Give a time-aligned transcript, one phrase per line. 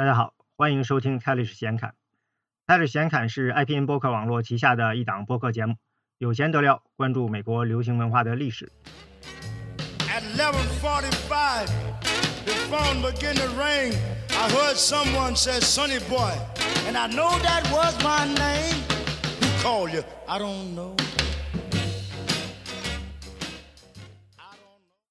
[0.00, 1.94] 大家好，欢迎收听泰利史闲侃。
[2.66, 5.74] 泰利史闲侃是 IPN 播客网络旗下的一档播客节目，
[6.16, 8.72] 有闲得聊，关注美国流行文化的历史。
[10.08, 11.66] At 11:45,
[12.46, 13.94] the phone began to ring.
[14.30, 16.32] I heard someone say, "Sonny boy,"
[16.88, 18.82] and I know that was my name.
[19.42, 20.02] Who called you?
[20.26, 20.96] I don't know.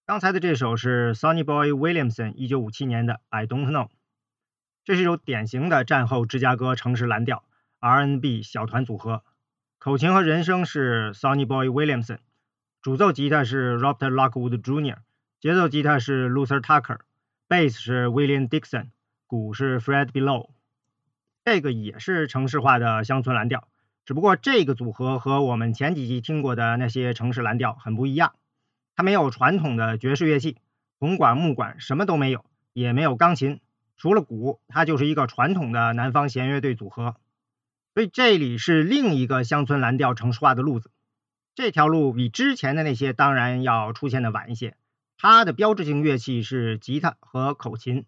[0.08, 3.86] 刚才的这首是 Sonny Boy Williamson 一九五七年的《I Don't Know》，
[4.90, 7.44] 这是一首典型的战后芝加哥城市蓝调
[7.80, 9.22] R&B 小团组合，
[9.78, 12.18] 口琴和人声是 Sonny Boy Williamson，
[12.82, 14.96] 主奏吉他是 Robert Lockwood Jr.，
[15.40, 17.02] 节奏吉他是 Luther Tucker，
[17.48, 18.88] 贝斯是 William Dixon，
[19.28, 20.50] 鼓是 Fred Below。
[21.46, 23.68] 这个也是城市化的乡村蓝调，
[24.08, 28.34] 只不过这个组合和我们前几集听过的那些城市蓝调很不一样。
[28.96, 30.58] 它没有传统的爵士乐器，
[30.98, 32.44] 铜管、木管什么都没有，
[32.74, 33.62] 也没有钢琴，
[34.00, 37.18] 除了鼓，它就是一个传统的南方弦乐队组合。
[37.94, 40.90] 所以这里是另一个乡村蓝调城市化的路子。
[41.54, 44.78] 这条路比之前的那些当然要出现的晚一些。
[45.18, 48.06] 它的标志性乐器是吉他和口琴。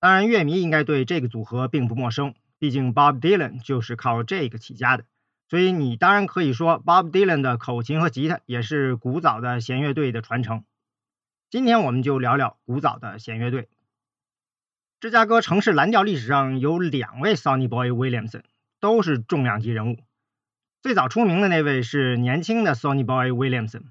[0.00, 5.06] 当然，乐迷应该对这个组合并不陌生，毕竟 Bob Dylan 就是靠这个起家的。
[5.48, 10.64] 所以你当然可以说，Bob Dylan 的口琴和吉他也是古早的弦乐队的传承。
[11.48, 13.70] 今天我们就聊聊古早的弦乐队。
[15.04, 18.40] 芝加哥城市蓝调历史上有两位 Sonny Boy Williamson，
[18.80, 19.98] 都是重量级人物。
[20.80, 23.82] 最早出名的那位是年轻的 Sonny Boy Williamson。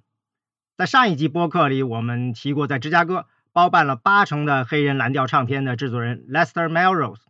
[0.76, 7.22] 在上一集播客里，我们提过，在芝加哥包办了八成的黑人蓝调唱片的制作人 Lester Melrose。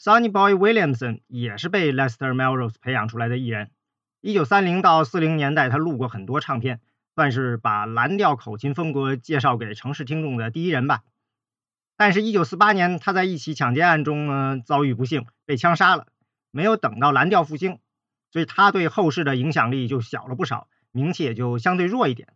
[0.00, 3.72] Sonny Boy Williamson 也是被 Lester Melrose 培养出来的艺人。
[4.20, 6.78] 一九三零到四零年代，他录过很多唱片，
[7.16, 11.02] 算是把蓝调口琴风格介绍给城市听众的第一人吧。
[11.96, 16.06] 但是，一九四八年他在一起抢劫案中呢遭遇不幸，被枪杀了。
[16.50, 17.78] 没有等到蓝调复兴，
[18.30, 22.28] 所以他对后世的影响力就小了不少，名气也就相对弱一点。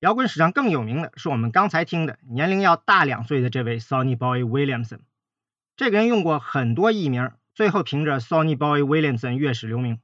[0.00, 5.00] 摇滚史上更有名的是我们刚才听的，年龄要大两岁的这位 Sonny Boy Williamson。
[5.76, 9.98] 这个人用过很多艺名，最后凭着 Sonny Boy Williamson 乐史留名。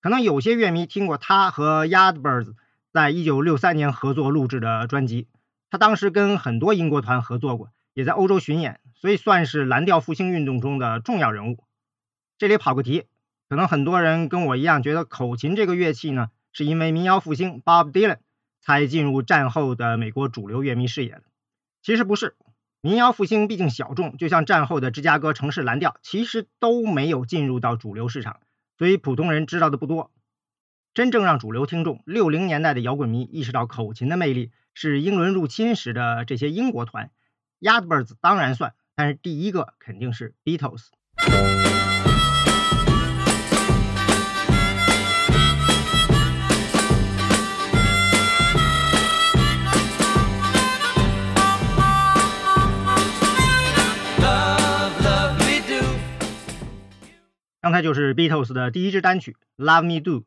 [0.00, 2.54] 可能有些乐迷听过他和 Yardbirds
[2.92, 5.28] 在1963年合作录制的专辑。
[5.70, 11.64] 他当时跟很多英国团合作过，也在欧洲巡演，所以算是蓝调复兴运动中的重要人物。
[12.36, 13.04] 这里跑个题，
[13.48, 18.18] 可能很多人跟我一样觉得口琴这个乐器呢，是因为民谣复兴 Bob Dylan
[18.60, 21.22] 才进入战后的美国主流乐迷视野的。
[21.80, 22.34] 其实不是。
[22.80, 28.40] 民谣复兴毕竟小众，就像战后的芝加哥城市蓝调，其实都没有进入到主流市场，
[28.76, 30.10] 所以普通人知道的不多。
[30.92, 37.10] 真正让主流听众、六零年代的摇滚迷意识到口琴的魅力，是英伦入侵时的这些英国团
[37.60, 40.88] ，Yardbirds 当然算，但是第一个肯定是 Beatles。
[57.60, 60.20] 刚才就是 Beatles 的第一支单曲《Love Me Do》，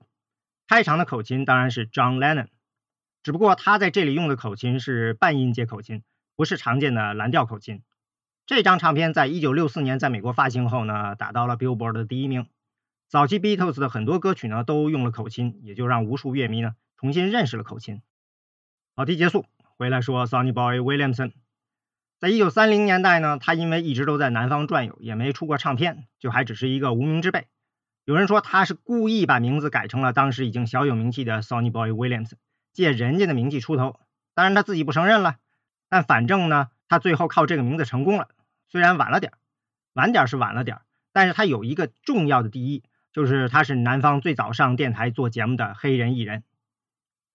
[0.68, 2.48] 开场的口琴当然是 John Lennon，
[3.22, 6.02] 只不过他在这里用的口琴是半音阶口琴，
[6.38, 7.81] 不是常见的蓝调口琴。
[8.46, 12.48] 这张唱片在1964年在美国发行后呢，打到了 Billboard 的第一名。
[13.09, 18.03] 早期 Beatles 的很多歌曲呢都用了口琴，也就让无数乐迷呢重新认识了口琴。
[18.96, 19.46] 好题结束，
[19.78, 21.34] 回来说 Sonny Boy Williamson。
[22.20, 27.47] 在一九三零年代呢，他因为一直都在南方转悠，也没出过唱片，就还只是一个无名之辈。
[28.06, 32.38] 有人说他是故意把名字改成了当时已经小有名气的 Sonny Boy Williamson，
[32.74, 34.00] 借人家的名气出头。
[34.34, 35.38] 当然他自己不承认了，
[35.90, 38.30] 但反正呢，他最后靠这个名字成功了。
[38.68, 39.34] 虽然晚了点，
[39.94, 40.81] 晚点是晚了点，
[41.14, 42.84] 但是他有一个重要的第一，
[43.14, 46.44] 就是他是南方最早上电台做节目的黑人艺人。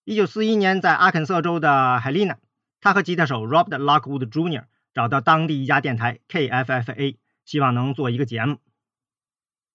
[0.04, 2.38] 一九四一年，在阿肯色州的海丽娜，
[2.80, 4.64] 他和吉他手 Robert Lockwood Jr.
[4.92, 8.58] 找到当地一家电台 KFFA，希望能做一个节目。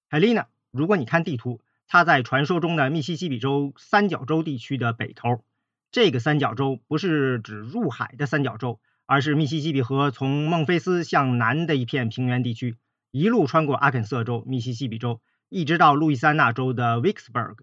[0.10, 5.44] 海丽娜，如果你看地图，它在传说中的密西西比州三角洲地区的北头。
[5.92, 12.76] 这个三角洲不是指入海的三角洲，而是密西西比河从孟菲斯向南的一片平原地区，
[13.12, 17.56] 一路穿过阿肯色州、密西西比州，一直到路易斯安那州的 Vicksburg。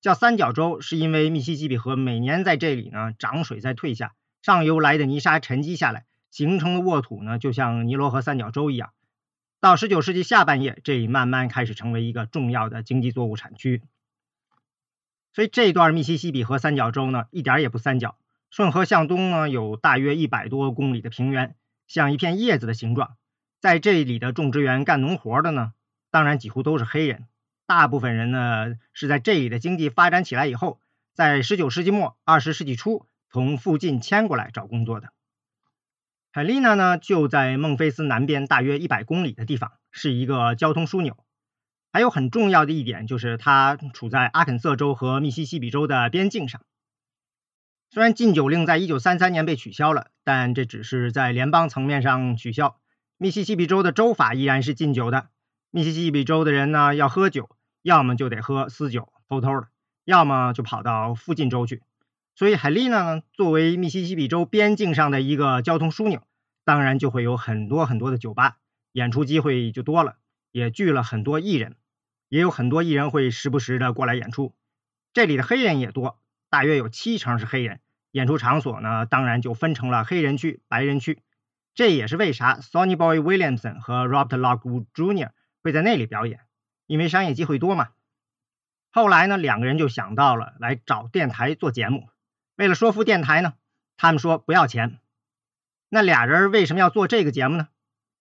[0.00, 6.04] 叫三角洲，是因为密西西比河每年在这里呢涨水在退下，上游来的泥沙沉积下来。
[6.32, 8.90] 形成的沃土呢，就像尼罗河三角洲一样。
[9.60, 13.82] 到十九世纪下半叶，这里慢慢开始成为一个重要的经济作物产区。
[15.34, 18.16] 所以这段密西西比河三角洲呢，一点也不三角。
[18.50, 21.56] 顺河向东呢，有大约一百多公里的平原，
[21.86, 23.16] 像一片叶子的形状。
[23.60, 25.72] 在这里的种植园干农活的呢，
[26.10, 27.26] 当然几乎都是黑人。
[27.64, 30.80] 大部分人呢是在这里的经济发展起来以后，
[31.14, 35.08] 在19世纪末、20世纪初从附近迁过来找工作的。
[36.32, 41.21] 海丽娜呢就在孟菲斯南边大约100公里的地方，是一个交通枢纽。
[41.92, 46.62] 还有很重要的一点就是它处在阿肯色州和密西西比州的边境上。
[47.90, 52.80] 虽然禁酒令在1933年被取消了，但这只是在联邦层面上取消。
[53.18, 55.28] 密西西比州的州法依然是禁酒的。
[55.70, 57.50] 密西西比州的人呢，要喝酒，
[57.82, 59.66] 要么就得喝私酒，偷偷的；
[60.06, 61.82] 要么就跑到附近州去。
[62.34, 66.22] 所以海利娜呢，作为密西西比州边境上的一个交通枢纽，
[66.64, 68.56] 当然就会有很多很多的酒吧，
[68.92, 70.16] 演出机会就多了，
[70.50, 71.76] 也聚了很多艺人，
[72.32, 74.54] 也有很多艺人会时不时的过来演出。
[75.12, 76.18] 这里的黑人也多，
[76.48, 77.80] 大约有七成是黑人。
[78.10, 81.20] 演出场所呢，当然就分成了黑人区、白人区。
[81.74, 85.32] 这也是为啥 Sonny Boy Williamson 和 Robert Lockwood Jr.
[85.62, 86.40] 会在那里表演，
[86.86, 87.90] 因为商业机会多嘛。
[88.90, 92.08] 后来呢，两个人就想到了来找电台做节目。
[92.56, 93.52] 为了说服电台呢，
[93.98, 94.98] 他们说不要钱。
[95.90, 97.68] 那俩人为什么要做这个节目呢？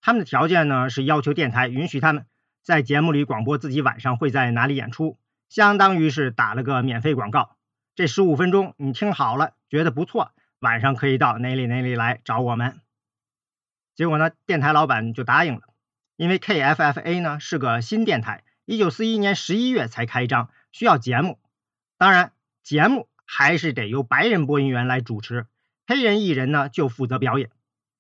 [0.02, 2.26] 他们的条件呢是要求电台允许他们
[2.62, 5.18] 在节目里广播自己晚上会在哪里演出，
[5.50, 7.56] 相当于是打了个免费广告。
[7.96, 12.80] 这十五分钟你听好了，觉得不错，晚上可以到哪里哪里来找我们。
[13.96, 15.62] 结果呢，电台老板就答应了，
[16.16, 21.40] 因为 KFFA 呢是个新电台，一九四一年十一月才开张，需要节目。
[21.98, 22.32] 当然，
[22.62, 25.48] 节目还是得由白人播音员来主持，
[25.88, 27.50] 黑人艺人呢就负责表演。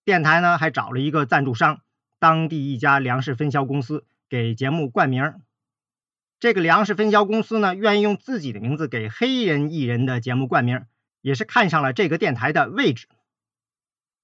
[0.05, 1.81] 电台呢还找了一个赞助商，
[2.19, 5.41] 当地一家粮食分销公司给节目冠名。
[6.39, 10.85] 这个粮食分销公司呢愿意用自己的名字给黑人艺人的节目冠名，
[11.19, 13.09] 也是看上了这个电台的位置。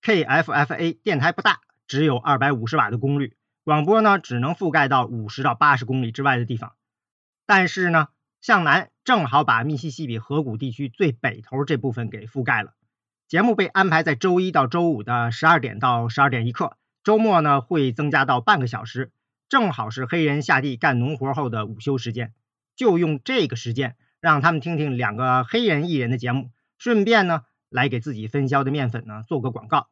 [0.02, 1.60] KFFA 电台不大。
[1.88, 6.74] 只有二百五十瓦的功率，广播呢只能覆盖到五十到八十公里之外的地方。
[7.46, 8.08] 但是呢，
[8.42, 12.74] 向南正好把密西西比河谷地区最北头这部分给覆盖了。
[13.30, 16.76] 节目被安排在周一到周五的十二点到十二点一刻，
[17.06, 19.12] 周末呢会增加到半个小时，
[19.50, 22.34] 正好是黑人下地干农活后的午休时间。
[22.76, 29.90] 就用这个时间让他们听听两个黑人艺人的节目，顺便呢来给自己分销的面粉呢做个广告。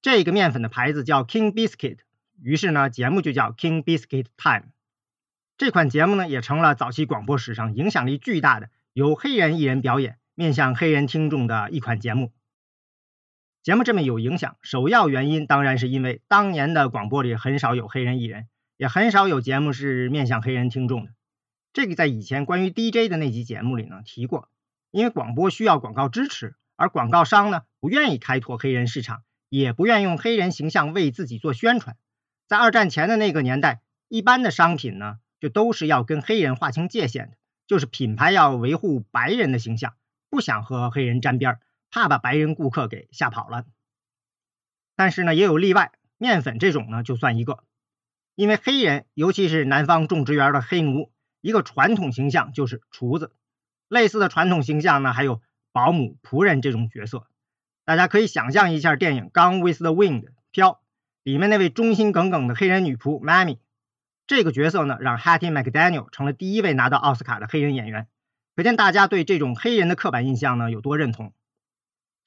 [0.00, 1.98] 这个面粉的牌子叫 King Biscuit，
[2.42, 4.70] 于是呢，节目就叫 King Biscuit Time。
[5.56, 12.32] 这款节目呢，也成了早期广播史上影响力巨大的由黑人艺人表演、面向黑人听众的一款节目。
[13.62, 18.46] 节目这么有影响，首要原因当然是因为当年的广播里很少有黑人艺人，
[18.84, 21.12] 也很少有节目是面向黑人听众的。
[21.72, 24.50] 这个在以前关于 DJ 的那集节目里呢提过，
[24.90, 29.22] 因为广播需要广告支持，而广告商呢不愿意开拓黑人市场。
[29.48, 31.96] 也不愿用黑人形象为自己做宣传。
[32.46, 39.94] 在二战前的那个年代，一般的商品呢，就都是要跟黑人划清界限的，就是品牌要维护白人的形象，
[40.28, 41.58] 不想和黑人沾边，
[41.90, 43.64] 怕把白人顾客给吓跑了。
[44.94, 47.64] 但是呢，也有例外，面粉这种呢就算一个，
[48.34, 51.10] 因为黑人，尤其是南方种植园的黑奴，
[51.40, 53.32] 一个传统形象就是厨子，
[53.88, 55.40] 类似的传统形象呢，还有
[55.72, 57.26] 保姆、仆人这种角色。
[57.84, 60.80] 大家可以想象一下电影《Gone with the Wind》飘
[61.22, 63.58] 里面那位忠心耿耿的黑人女仆 Mammy，
[64.26, 68.08] 这个角色呢，让 Hattie McDaniel 成了第一位拿到奥斯卡的黑人演员，
[68.56, 71.32] 可见大家对这种黑人的刻板印象呢有多认同。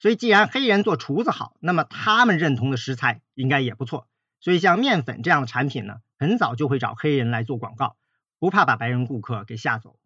[0.00, 4.06] 所以，既然黑人做厨子好，那么他们认同的食材应该也不错。
[4.40, 7.96] 所以，像面粉这样的产品呢，很早就会找黑人来做广告，
[8.38, 9.98] 不怕把白人顾客给吓走。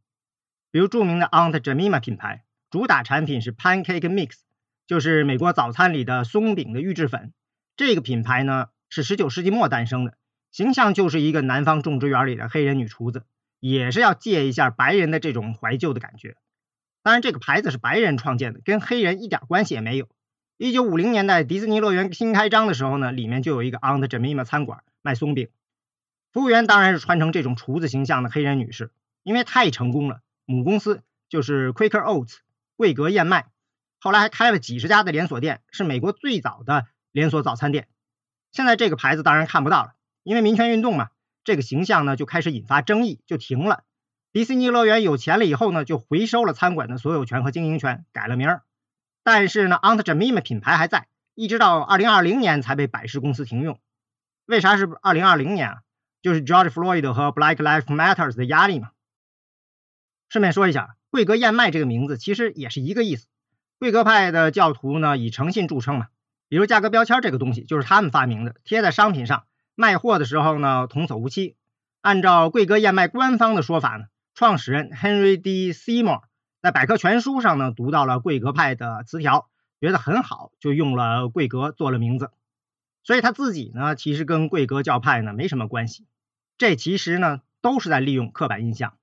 [0.71, 4.41] 比如著名的 Aunt Jemima 品牌，主打产品是 Pancake Mix。
[4.85, 7.33] 就是美国早餐里的松饼的预制粉，
[7.77, 10.19] 这个品牌呢是十九世纪末诞生的，
[10.51, 13.25] 形象就是一个南方种植园里的黑人女厨子，
[13.61, 16.37] 也是要借一下白人的这种怀旧的感觉。
[17.03, 20.09] 当然，这个牌子是白人创建的，跟黑人一点关系也没有。
[20.63, 25.49] 一九五零年代迪士尼乐园新开张的时候呢，里面就有一个 Aunt Jemima 餐馆卖松饼，
[26.33, 28.93] 服务员当然是穿成这种厨子形象的黑人女士，
[29.25, 32.37] 因为太成功了，母公司就是 Quaker Oats
[32.77, 33.47] 贵格燕麦。
[33.99, 37.89] 后来还开了几十家的连锁店，是美国最早的连锁早餐店。
[38.53, 41.09] 现在这个牌子当然看不到了，因为民权运动嘛，
[41.43, 43.83] 这个形象呢就开始引发争议，就停了。
[44.33, 48.63] 迪士尼乐园有钱了以后呢，就回收了餐馆的所有权和经营权，改了名儿。
[49.23, 53.79] 但是呢，Aunt Jemima 品牌还在，一直到二零二零年才被百事公司停用。
[54.47, 55.79] 为啥是二零二零年啊？
[56.21, 58.91] 就是 George Floyd 和 Black Lives Matters 的压力嘛。
[60.29, 63.27] 顺便说一下，贵格燕麦这个名字其实也是一个意思。
[63.79, 66.09] 贵格派的教徒呢，以诚信著称嘛。
[66.49, 71.57] 比如价格标签这个东西，就是他们发明的，贴在商品上，卖货的时候呢童叟无欺。
[72.01, 75.73] 按照贵格燕麦官方的说法呢，创始人 Henry D.
[75.73, 76.23] Seymour
[76.63, 79.51] 在百科全书上呢读到了贵格派的词条，
[79.81, 82.31] 觉得很好，就用了贵格做了名字。
[83.03, 86.07] 所以他自己呢其实跟贵格教派呢没什么关系。
[86.57, 88.97] 这其实呢都是在利用刻板印象。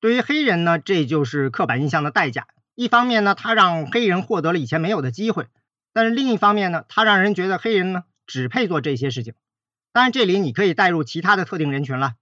[0.00, 2.48] 对于黑人呢，这就是刻板印象的代价。
[2.74, 5.44] 一方面呢，他让黑人获得了以前没有的机会；
[5.92, 9.34] 但是另一方面呢，他让人觉得黑人呢只配做这些事情。
[9.92, 12.14] 当然，这里你可以带入其他的特定人群了。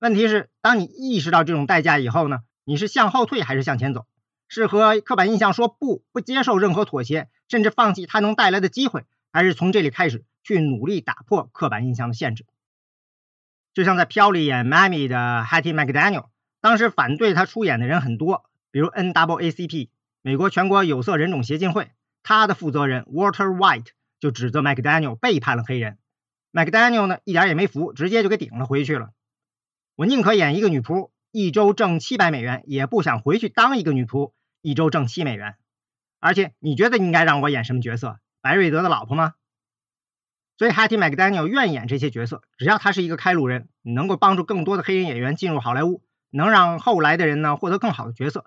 [0.00, 4.06] 问题是，当你意识到这种代价以后呢，你是向后退还是向前走？
[4.48, 12.44] 是和刻板印象说不，不接受任何妥协，甚至放弃它能带来的机会，还是从这里开始去努力打破刻板印象的限制？
[13.72, 19.88] 就像在《飘》里演妈咪的 Hattie McDaniel，当时反对他出演的人很多，比如 NAACP
[20.22, 21.92] 美国全国有色人种协进会，
[22.24, 25.98] 他的负责人 Walter White 就指责 McDaniel 背叛了黑人。
[26.52, 29.12] McDaniel 呢，一点也没服，直接就给顶了回去了。
[29.94, 34.32] 我宁可演一个女仆，一周挣七百美元，也不想回去当一个女仆，
[34.62, 35.54] 一周挣七美元。
[36.18, 38.18] 而且，你觉得应该让我演什么角色？
[38.42, 39.34] 白瑞德的老婆吗？
[40.58, 48.44] 所以，Hattie McDaniel 愿演这些角色，只要他是一个开路人，能够帮助更多的黑人演员进入好莱坞，能让后来的人呢获得更好的角色。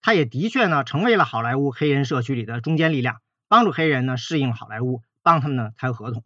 [0.00, 6.24] 他也的确呢成为了好莱坞黑人社区里的中坚力量，帮助黑人呢适应好莱坞，帮他们呢谈合同。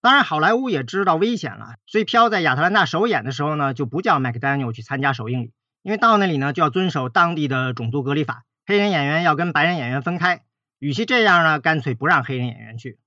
[0.00, 5.52] 当然，好莱坞也知道危险了，所以飘在亚特兰大首演的时候呢，就不叫 McDaniel 去参加首映礼，
[5.82, 10.44] 因为到那里呢就要遵守当地的种族隔离法，黑人演员要跟白人演员分开。
[10.78, 13.00] 与其这样呢，干脆不让黑人演员去。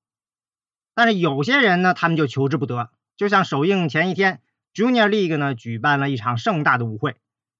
[0.93, 4.41] 但是有些人呢，他们就求之不得，就像首映前一天
[4.74, 7.15] ，Junior League 呢举办了一场盛大的舞会。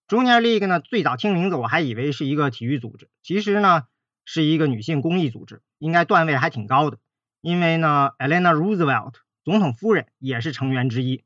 [0.10, 3.84] Junior League 呢最早听名字我还以为是一个体育组织，其实呢
[4.26, 6.98] 是一个女性公益组织，应该段位还挺高的。
[7.40, 11.24] 因为呢，Eleanor Roosevelt 总统夫人也是成员之一，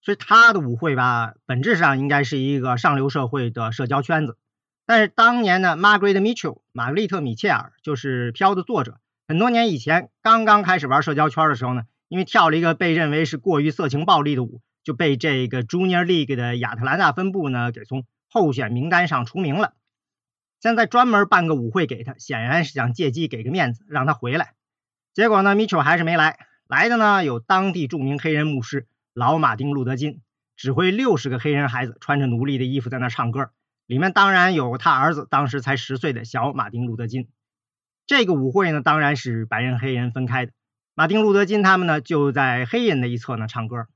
[0.00, 4.38] 所以她的舞会吧，本质上应该是一个上流社会的社交圈子。
[4.86, 8.98] 但是当年呢，Margaret Mitchell 玛格丽特·米切尔就是《飘》的作者，
[9.28, 19.74] 很多年以前刚刚开始玩社交圈的时候呢，因为跳了一个被认为是过于色情暴力的舞，就被这个 Junior League 的亚特兰大分部呢给从候选名单上除名了。
[20.58, 24.54] 现在专门办个舞会给他，显然是想借机给个面子，让他回来。
[25.14, 26.38] 结果呢，，Mitchell 还是没来。
[26.70, 30.20] 来的呢有当地著名黑人牧师老马丁·路德·金，
[30.56, 33.50] 指挥六十个黑人孩子穿着奴隶的衣服在那唱歌，
[33.86, 37.28] 里面当然有他儿子当时才十岁的小马丁·路德·金。
[38.06, 40.52] 这个舞会呢当然是白人黑人分开的，
[40.94, 43.88] 马丁·路德·金他们呢就在黑人的一侧呢唱歌。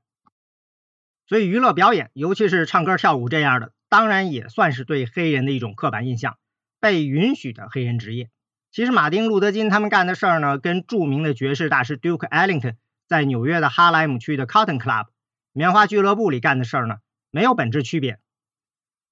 [1.27, 6.37] 所以娱乐表演，尤其是唱歌跳舞这样的，当然也算是对黑人的一种刻板印象，
[6.81, 8.29] 被允许的黑人职业。
[8.75, 12.75] 其实马丁·路德·金他们干的事儿呢，跟著名的爵士大师 Duke Ellington
[13.07, 15.05] 在纽约的哈莱姆区的 Cotton Club
[15.53, 16.97] 棉花俱乐部里干的事儿呢，
[17.31, 18.19] 没有本质区别。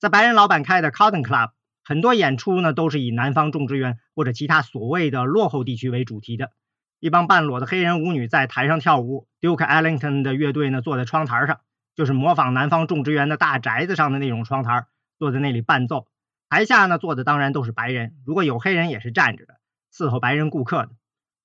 [0.02, 1.52] 在白人老板开的 Cotton Club，
[1.82, 6.52] 很多演出呢都是以南方种植园或者其他所谓的落后地区为主题的。
[7.00, 11.62] 一帮半裸的黑人舞女在台上跳舞，Duke Ellington 的乐队呢坐在窗台上，
[11.96, 16.08] 就是模仿南方种植园的大宅子上的那种窗台，坐在那里伴奏。
[16.50, 19.56] 台下呢坐的当然都是白人，如果有黑人也是站着的
[19.94, 20.90] 伺候白人顾客的。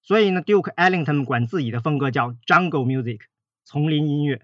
[0.03, 3.21] 所以呢，Duke Ellington 管自己的风格叫 Jungle Music，
[3.65, 4.43] 丛林音乐。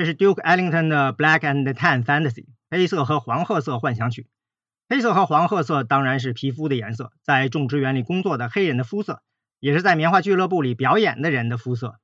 [0.00, 4.28] 这是 Duke Ellington 的 Black and Tan Fantasy 黑色和黄褐色幻想曲。
[4.88, 9.20] 黑色和黄褐色当然是皮肤的颜色，在种植园里工作的黑人的肤色，
[9.58, 12.00] 也是在棉花俱乐部里表演的人的肤色。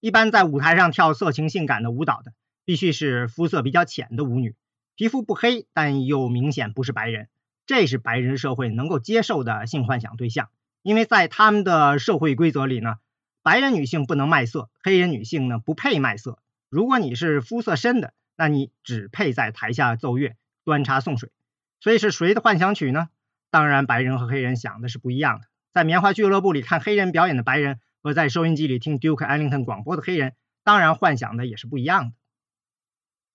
[0.00, 2.32] 一般在舞台上跳色情性感的舞蹈的，
[2.64, 4.56] 必须是肤色比较浅的舞女，
[4.96, 7.28] 皮肤不黑，但又明显不是白人。
[7.64, 10.48] 这是白人社会能够接受的性幻想对象，
[10.82, 12.96] 因为在他们的社会规则里呢，
[13.44, 16.39] 白人女性不能卖色，黑人女性呢不配卖色。
[16.70, 21.32] 如果你是肤色深的，那你只配在台下奏乐、端茶送水。
[21.80, 23.08] 所以是谁的幻想曲呢？
[23.50, 25.48] 当然，白人和黑人想的是不一样的。
[25.72, 32.14] 在棉花俱乐部里看黑人表演的白人，和在收音机里听 Duke Ellington 广播的黑人，当然幻想的也是不一样的。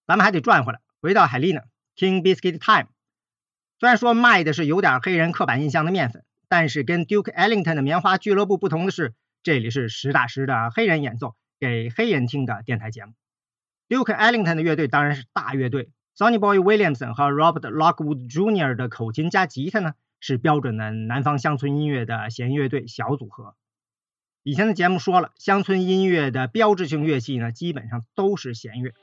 [0.08, 1.62] 咱们还得转回来，回到海莉呢
[1.98, 2.89] ，King Biscuit Time。
[3.80, 9.13] 虽然说卖的是有点黑人刻板印象的面粉，但是跟 Duke Ellington 的棉花俱乐部不同的是，
[9.44, 13.12] 这里是实打实的黑人演奏给黑人听的电台节目。
[13.88, 18.75] Duke Ellington 的乐队当然是大乐队，Sonny Boy Williamson 和 Robert Lockwood Jr.
[18.75, 23.56] 的口琴加吉他呢是标准的南方乡村音乐的弦乐队小组合。
[24.42, 28.94] 以前的节目说了，乡村音乐的标志性乐器呢基本上都是弦乐。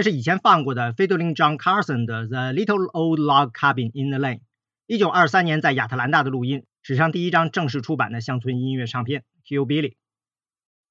[0.00, 4.38] 这是以前放过的 Fiddling John Carson 的《The Little Old Log Cabin in the Lane》，
[4.86, 9.90] 一九二三年在亚特兰大的录音，史上第一张正式出版的乡村音乐唱片《Q Billy》。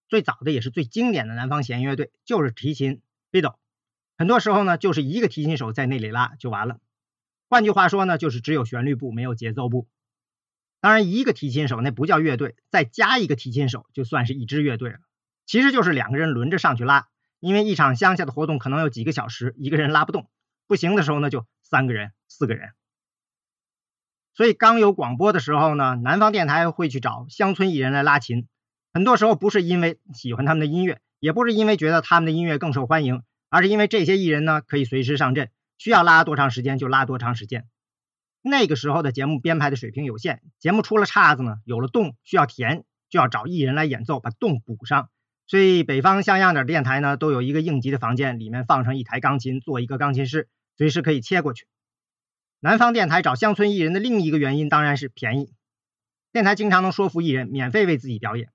[0.09, 3.01] 最早的也是最经典的南方弦乐队就是提琴
[3.31, 3.55] Fiddle，
[4.15, 6.77] 很多时候呢就是一个提琴手在那里拉就完了。
[7.49, 9.87] 换句话说呢，就是只有旋律部没有节奏部。
[10.81, 14.99] 当然，一个提琴手那不叫乐队，再加一个提琴手就算是一支乐队了。
[15.47, 17.07] 其实就是两个人轮着上去拉。
[17.39, 20.29] 因为一场乡下的活动可能有几个小时，一个人拉不动，
[20.67, 22.71] 不行的时候呢，就三个人、四个人。
[24.33, 28.47] 所以刚有广播的时候呢，南方电台会去找乡村艺人来拉琴。
[28.93, 37.67] 很多时候不是因为喜欢他们的音乐，也不是因为觉得他们的音乐更受欢迎，而是因为这些艺人呢可以随时上阵，需要拉多长时间就拉多长时间。
[38.41, 45.09] 那个时候的节目编排的水平有限，节目出了岔子呢，有了洞需要填，就要找艺人来演奏，把洞补上。
[45.49, 51.65] 所以北方像样点的电台呢，都有一个应急的房间，里面放上一台钢琴，做一个钢琴师，随时可以切过去。
[52.59, 55.51] 南方电台找乡村艺人的另一个原因当然是便宜，
[56.31, 58.49] 电台经常能说服艺人免费为自己表演。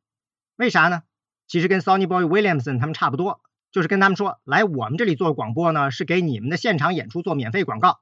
[0.54, 1.02] 为啥呢？
[1.48, 3.40] 其实跟 Sonny Boy Williamson 他们差不多，
[3.72, 7.98] 就是跟他们说，来我们这里做广播呢，是给你们的现场演出做免费广告。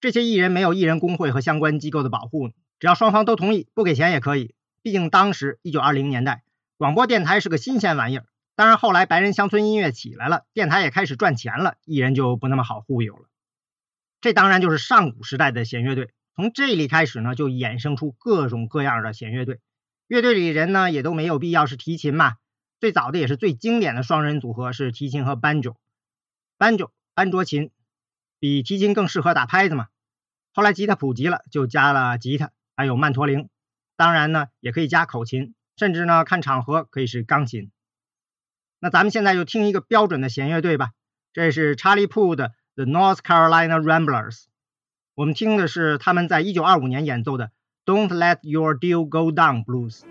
[0.00, 4.54] 这些艺人没有艺人工会和相关机构的保护，只要双方都同意，不给钱也可以。
[4.82, 6.44] 毕竟当时一九二零年代，
[6.76, 8.26] 广播电台是个新鲜玩意儿。
[8.56, 13.28] 当然，后来白人乡村音乐起来了，电台也开始赚钱了，艺人就不那么好忽悠了。
[14.22, 16.10] 这当然就是上古时代的弦乐队。
[16.34, 19.60] 从这里开始呢，就衍生出各种各样的弦乐队。
[20.06, 22.36] 乐队里人呢，也都没有必要是提琴嘛。
[22.80, 25.76] 最早的也是最经典的双人组合是提琴和 banjo。
[26.58, 27.70] banjo 班卓琴
[28.38, 29.88] 比提琴更适合打拍子嘛。
[30.54, 33.50] 后来吉他普及了，就加了吉他，还有曼陀铃。
[33.96, 37.70] 当然呢，也可以加口琴，甚至呢，看场合可以是钢琴。
[38.78, 40.90] 那咱们现在就听一个标准的弦乐队吧，
[41.32, 44.44] 这是查理普的 The North Carolina Ramblers。
[45.14, 47.50] 我们听的是他们在一九二五年演奏的
[47.84, 50.02] Don't Let Your Deal Go Down Blues。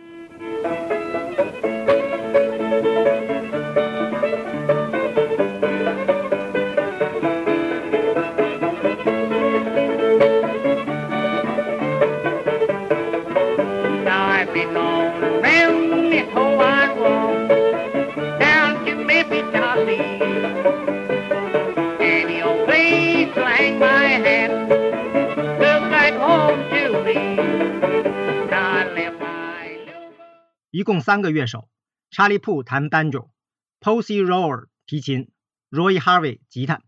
[30.86, 31.67] 共三个乐手：
[32.10, 35.30] 查理·普弹 banjo，Posey Rower 提琴
[35.69, 36.82] ，Roy Harvey 吉他。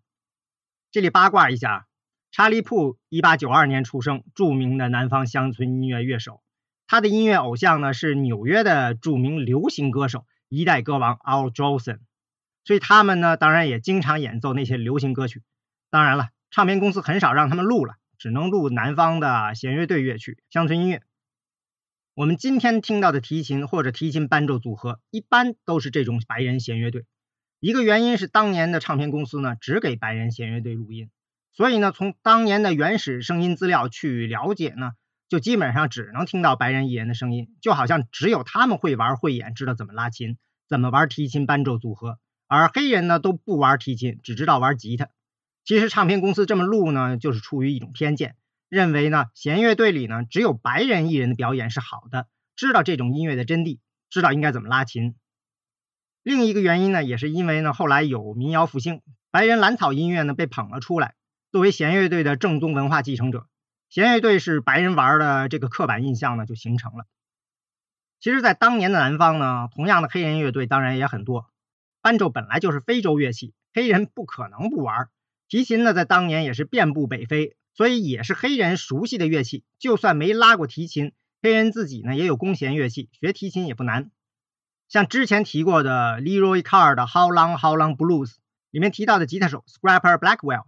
[0.91, 1.87] 这里八卦一下，
[2.31, 6.41] 查理·普一八九二年出生，著名的南方乡村音乐乐手。
[6.85, 11.99] 他的音乐偶像呢是纽约的著名流行歌手、一代歌王 Al Jolson。
[12.63, 15.43] 所以他们呢，当然也经常演奏那些流行歌曲。
[15.89, 21.01] 当然了，唱片公司很少让他们录了，只能录南方的弦乐队乐曲、乡村音乐。
[22.17, 27.05] 我们今天听到的提琴或者提琴伴奏组合，一般都是这种白人弦乐队。
[27.59, 31.11] 一个原因是当年的唱片公司呢，只给白人弦乐队录音，
[31.53, 34.93] 所以呢，从当年的原始声音资料去了解呢，
[35.29, 45.09] 就基本上只能听到白人艺人的声音，就好像只有他们会玩会演，知道怎么拉琴，怎么玩提琴伴奏组合，而黑人呢都不玩提琴，只知道玩吉他。
[45.63, 48.35] 其实唱片公司这么录呢，就是出于一种偏见。
[48.69, 55.15] 认为呢，弦乐队里呢只有白人艺人的表演是好的，知道这种音乐的真谛，知道应该怎么拉琴。
[56.23, 59.01] 另一个原因呢，也是因为呢后来有民谣复兴，
[59.31, 61.15] 白人蓝草音乐呢被捧了出来，
[61.51, 63.47] 作为弦乐队的正宗文化继承者，
[63.89, 67.05] 弦乐队是白人玩的这个刻板印象呢就形成了。
[68.19, 71.49] 其实，在当年的南方呢，同样的黑人乐队当然也很多。
[72.01, 75.09] 斑鸠本来就是非洲乐器，黑人不可能不玩。
[75.47, 77.55] 提琴呢，在当年也是遍布北非。
[77.77, 81.13] 所以也是黑人熟悉的乐器，就算没拉过提琴，
[81.43, 84.09] 黑人自己呢也有弓弦乐器，学提琴也不难。
[84.89, 88.33] 像之前提过的 Leroy Carr 的 How Long How Long Blues
[88.71, 90.65] 里面提到的吉他手 Scrapper Blackwell，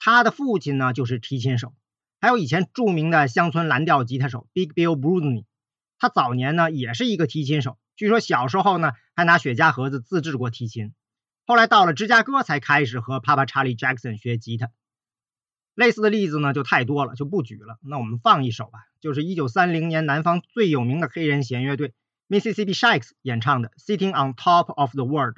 [0.00, 1.74] 他的父亲呢就是提琴手，
[2.20, 5.44] 还有以前著名的乡村蓝调吉他手 Big Bill Bruny，
[6.00, 10.92] 他早年呢也是一个提琴手，据说小时候呢还拿雪茄盒子自制过提琴，
[11.46, 14.70] 后来到了芝加哥才开始和 Papa Charlie Jackson 学吉他。
[15.78, 17.78] 类似的例子呢就太多了，就不举了。
[17.84, 21.94] 那我们放一首吧，就是一九三零年南方最有名的黑人弦乐队
[22.28, 25.36] Mississippi Shacks 演唱的《Sitting on Top of the World》。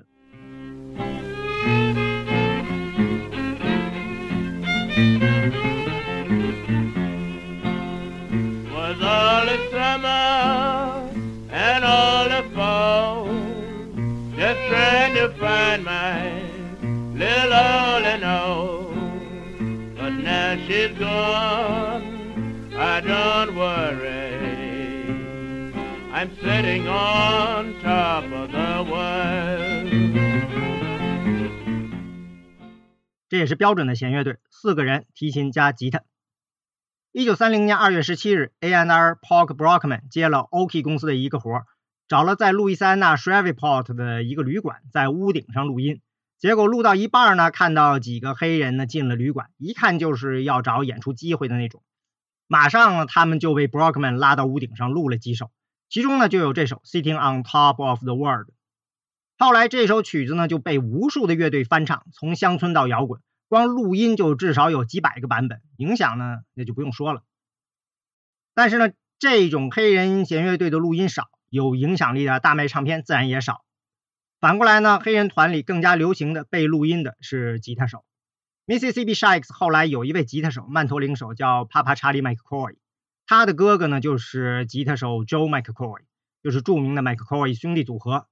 [26.20, 29.88] I'm sitting on top of the world.
[33.30, 36.02] 这也是标准的弦乐队，四个人，提琴加吉他。
[37.10, 40.66] 一九三零年二月十七日，ANR Paul Brockman 接了 O.
[40.66, 40.82] K.
[40.82, 41.64] 公司的一个活儿，
[42.06, 46.02] 找了在路易斯安那 Shreveport 的一个旅馆，在屋顶上录音。
[46.36, 51.82] 结果录到一半呢，看到几个黑人呢进了旅馆，一看就是要找演出机会的那种。
[52.46, 55.50] 马上，他们就被 Brockman 拉到屋顶上录了几首，
[55.90, 58.46] 其中呢就有这首 Sitting on Top of the World。
[59.36, 67.24] 后来这首曲子呢就被无数的乐队翻唱，从乡村到摇滚，光录音就至少有几百个版本，影响呢那就不用说了。
[68.54, 73.64] 但是呢，这种黑人弦乐队的录音少，有影响力的大卖唱片自然也少。
[74.38, 78.04] 反过来呢，黑人团里更加流行的被录音的是吉他手。
[78.66, 82.76] Mississippi Sheiks 后来有一位吉他手，曼陀铃手叫 Papa Charlie McCoy，
[83.30, 86.00] 他的哥哥呢就是吉他手 Joe McCoy，
[86.42, 88.26] 就是著名的 McCoy 兄弟组合。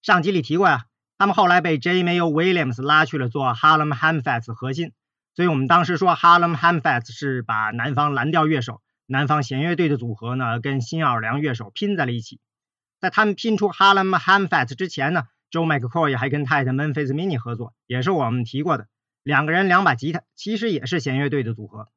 [0.00, 0.84] 上集里提过呀，
[1.18, 2.04] 他们后来被 J.
[2.04, 4.92] Mayo Williams 拉去了做 Harlem Hamfats 核心，
[5.34, 12.38] 所以我们当时说 Harlem Hamfats 是把南方蓝调乐手、南方弦乐队的组合呢跟新奥尔良乐手拼在了一起。
[13.00, 18.86] 在他们拼出 Harlem Hamfats 之前呢，Joe McCoy 还跟太太 Memphis Mini 合作，也是我们提过的，
[19.24, 21.88] 两个人两把吉他，其实也是弦乐队的组合。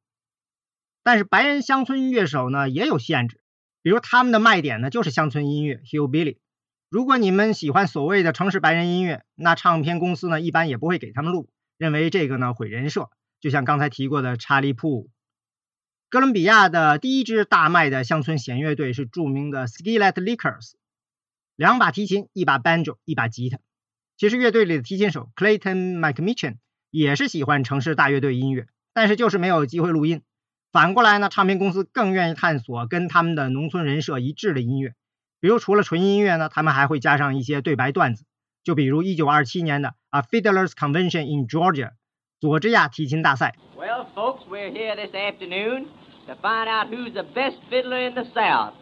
[1.02, 3.40] 但是白人乡村乐手呢也有限制，
[3.82, 6.38] 比如他们的卖点呢就是乡村音乐 Hillbilly。
[6.88, 13.08] 如果你们喜欢所谓的城市白人音乐，那唱片公司呢一般也不会给他们录，认为这个呢毁人设。
[13.40, 15.10] 就像刚才提过的查理普。
[16.10, 20.72] 哥伦比亚的第一支大卖的乡村弦乐队是著名的 Skillet Lickers，
[21.56, 23.58] 两把提琴，一把 banjo，一把吉他。
[24.18, 26.58] 其实乐队里的提琴手 Clayton McMichen
[26.90, 30.22] 也是喜欢城市大乐队音乐，但是就是没有机会录音。
[30.72, 34.94] 反过来呢，唱片公司更愿意探索跟他们的农村人设一致的音乐。
[35.38, 38.24] 比如除了纯音乐呢，他们还会加上一些对白段子。
[38.64, 41.88] 就比如一九二七年的《A Fiddler's Convention in Georgia》
[42.40, 43.54] 佐治亚提琴大赛。
[43.76, 45.88] Well, folks, we're here this afternoon
[46.26, 48.72] to find out who's the best fiddler in the South.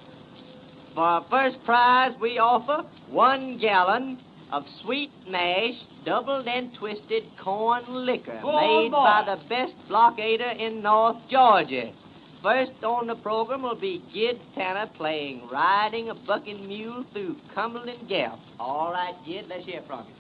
[0.94, 4.18] For our first prize, we offer one gallon
[4.52, 11.16] of sweet mash, doubled and twisted corn liquor made by the best blockader in North
[11.30, 11.92] Georgia.
[12.42, 18.08] First on the program will be Gid Tanner playing Riding a Bucking Mule Through Cumberland
[18.08, 18.38] Gap.
[18.58, 20.14] All right, Gid, let's hear from you.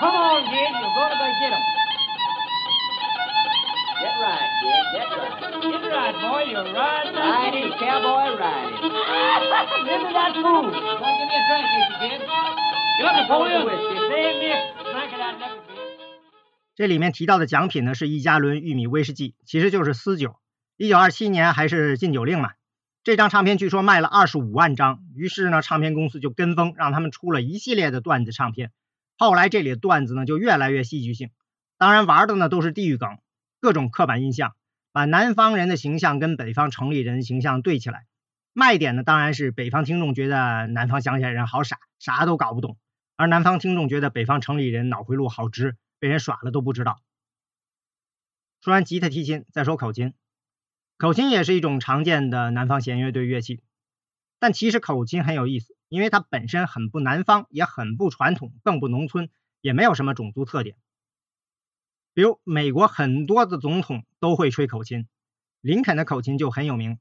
[0.00, 1.87] Come on, Gid, you're going to go get 'em.
[3.98, 5.34] Get right, Gid, get right.
[5.58, 7.10] Get right, boy, you're right.
[7.12, 8.78] Riding, cowboy riding.
[8.78, 10.70] Into that fool.
[10.70, 12.20] Don't give me a drink, if you did.
[12.98, 13.66] Get up, Napoleon.
[13.66, 14.58] Save me a
[14.92, 15.82] drink of that liquor, Gid.
[16.76, 20.36] 这里面提到的奖品呢是一加仑玉米威士忌，其实就是私酒。
[20.76, 22.50] 一九二七年还是禁酒令嘛，
[23.02, 28.70] 这张唱片据说卖了二十五万张，于是呢唱片公司就跟风，让他们出了一系列的段子唱片。
[29.16, 31.30] 后来这里的段子呢就越来越戏剧性，
[31.78, 33.18] 当然玩的呢都是地域梗，
[33.60, 34.54] 各种刻板印象，
[34.92, 38.06] 把南方人的形象跟北方城里人形象对起来。
[38.52, 42.76] 卖点呢当然是北方听众觉得南方乡下人好傻，啥都搞不懂，
[43.16, 45.76] 而南方听众觉得北方城里人脑回路好直。
[46.00, 47.00] 被人耍了都不知道。
[48.60, 50.14] 说完吉他、提琴，再说口琴。
[50.96, 53.60] 口琴也是一种常见的南方弦乐队乐器，
[54.38, 59.28] 但其实口琴很有意思，因为它本身很不南方，也很不传统，更不农村，
[59.60, 60.76] 也没有什么种族特点。
[62.18, 65.06] 比如美国很多的总统都会吹口琴，
[65.60, 66.98] 林肯的口琴就很有名。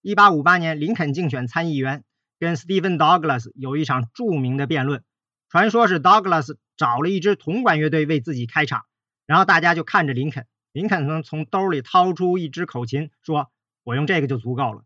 [0.00, 2.02] 一八五八年，林肯竞选参议员，
[2.38, 5.04] 跟 Stephen Douglas 有一场著名的辩论。
[5.50, 8.86] 传说是 Douglas 找了一支铜管乐队为自己开场，
[9.26, 13.50] 然后大家就看着林肯，林肯呢从兜里掏出一支口琴，说
[13.84, 14.82] ：“我用这个就足够了。”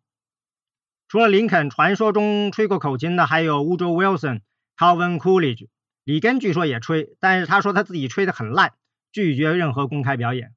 [1.07, 4.41] 除了林肯，传说中吹过口琴的还有 Woodrow Wilson、
[4.77, 5.69] Calvin Coolidge。
[6.03, 8.75] 里根据说也吹，但是他说他自己吹得很烂，
[9.13, 10.55] 拒绝任何公开表演。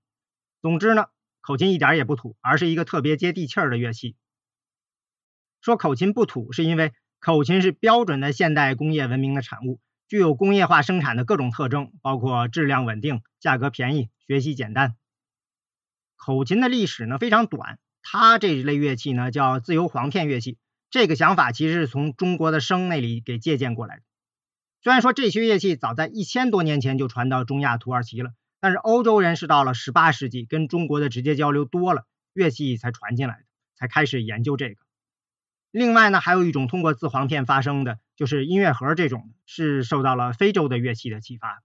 [0.62, 1.08] 总之呢，
[1.42, 4.16] 口琴一点也不土，而是一个特别接地气儿的乐器。
[5.62, 14.96] 说口琴不土，是因为口琴是标准的现代工业文明的产物，具有工业化生产的各种特征，包括质量稳定、价格便宜、学习简单。
[16.16, 20.58] 口琴的历史呢非常短，它这一类乐器呢叫自由簧片乐器。
[20.90, 24.04] 这个想法其实是从中国的笙那里给借鉴过来的。
[24.82, 28.32] 虽然说这些乐器早在一千多年前就传到中亚土耳其了，
[28.66, 33.44] 但是欧洲人是到了十八世纪跟中国的直接交流多了，乐器才传进来的，
[33.76, 34.78] 才开始研究这个。
[35.70, 41.62] 另外呢，还有一种通过自簧片发声的，就是音乐盒这种，是受到了非洲的乐器的启发。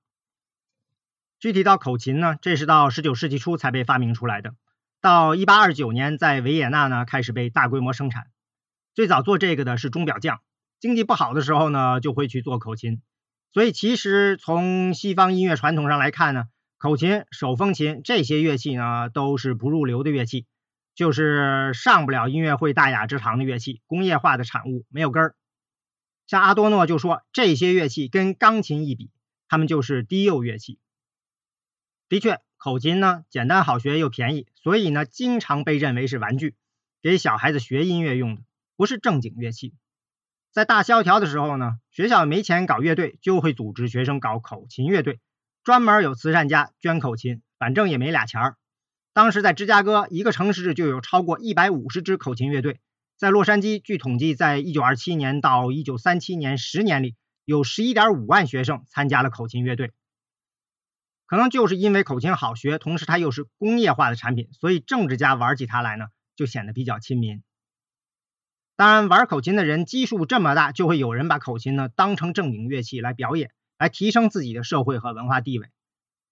[1.39, 4.53] 具体到口琴呢，这是到十九世纪初才被发明出来的，
[5.01, 8.27] 到一八二九年在维也纳呢开始被大规模生产。
[8.93, 10.41] 最早做这个的是钟表匠，
[10.79, 13.01] 经济不好的时候呢就会去做口琴。
[13.55, 16.45] 所以其实从西方音乐传统上来看呢，
[16.81, 20.47] 口琴、手风琴这些乐器呢都是不入流的乐器。
[20.95, 25.35] 就是上不了音乐会大雅之堂的乐器，工业化的产物，没有根儿。
[26.27, 29.11] 像阿多诺就说，这些乐器跟钢琴一比，
[29.47, 30.79] 他们就是低幼乐器。
[32.09, 36.55] 的确，口琴呢简单好学又便宜，所以呢经常被认为是玩具，
[37.03, 38.43] 给小孩子学音乐用的，
[38.77, 39.75] 不是正经乐器。
[40.51, 45.21] 在大萧条的时候呢，学校没钱搞乐队，就会组织学生搞口琴乐队，
[45.63, 48.57] 专门有慈善家捐口琴，反正也没俩钱儿。
[49.13, 52.81] 当时在芝加哥一个城市就有超过一百五十支口琴乐队，
[53.17, 59.93] 在洛杉矶，据统计，在一九二七年到一九三七年十年里，有十一点五万学生参加了口琴乐队。
[61.27, 67.43] 可能就是因为口琴好学，同时它又是工业化的产品，所以政治家玩起它来呢，就显得比较亲民。
[68.75, 75.67] 当然，玩口琴的人基数这么大，就会有人把口琴呢当成正经乐器来表演，来提升自己的社会和文化地位。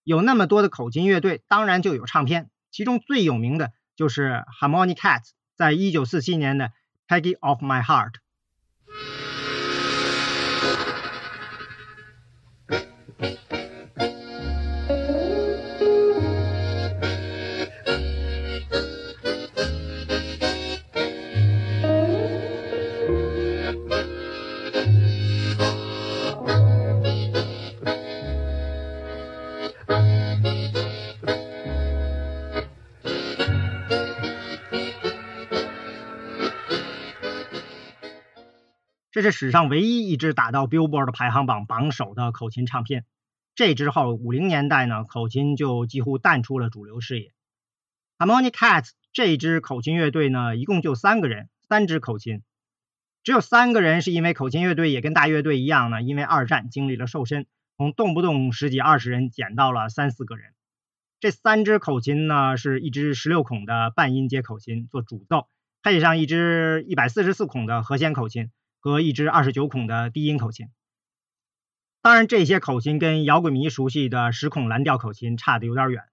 [0.05, 2.51] 有那么多的口琴乐队，当然就有唱片。
[2.71, 6.67] 其中最有名的就是 Harmony Cats 在一九四七年的
[7.09, 8.13] 《Peggy of My Heart》。
[39.19, 43.05] 这是史上唯一一支打到 Billboard 排行榜榜首的口琴唱片。
[43.57, 47.33] 这之后，五零年代呢，口琴就几乎淡出了主流视野。
[48.17, 52.45] Harmony Cats 这支口琴乐队呢，一共就三个人，三支口琴。
[53.25, 60.53] 只有三个人是因为口琴乐队也跟大乐队一样呢，因为二战经历了瘦身，从动不动十几二十人减到了三四个人。
[61.19, 65.49] 这三支口琴呢，是一支十六孔的半音阶口琴做主奏，
[65.83, 68.53] 配上一支一百四十四孔的和弦口琴。
[68.89, 70.71] 和一支二十九孔的低音口琴，
[72.01, 76.05] 当然这些口琴跟摇滚迷熟悉的十孔蓝调口琴差的有点远。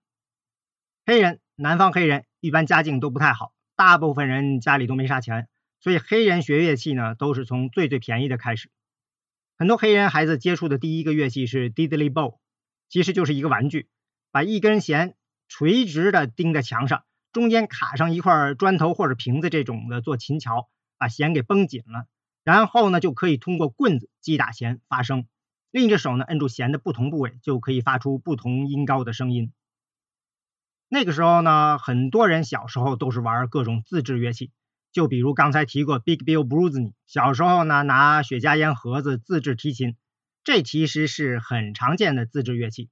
[1.06, 5.48] 黑人，南方黑人一般家境都不太好，大部分人家里都没啥钱，
[5.80, 8.70] 所以黑人学乐器呢都是从最最便宜的开始。
[9.58, 12.40] 很多黑人孩子接触的第一个乐器是 diddly bow，
[12.90, 13.88] 其实就是一个玩具，
[14.32, 15.16] 把一根弦
[15.48, 22.08] 垂直的钉在墙上，中间卡上一块砖头或者瓶子这种的做琴桥，把弦给绷紧了。
[22.46, 25.26] 然后呢，就可以通过棍子击打弦发声，
[25.72, 29.52] 另一只手呢摁住弦的不同部位，就可以发出不同音高的声音。
[30.88, 34.52] 那个时候呢，很多人小时候都是玩各种自制乐器，
[34.92, 39.98] 就比如刚才提过 Big Bill Bruce，小时候呢拿雪茄烟盒子自制提琴，
[40.44, 42.92] 这其实是很常见的自制乐器。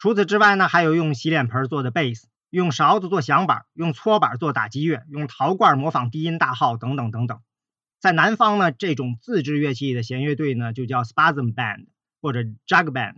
[0.00, 7.40] 除此之外呢，还有用洗脸盆做的贝斯，用勺子做响板，用搓板做打击乐，用陶罐模仿低音大号等等等等。
[7.98, 11.86] 在南方呢，这种自制乐器的弦乐队呢，就叫 spasm band
[12.20, 13.16] 或者 jug band。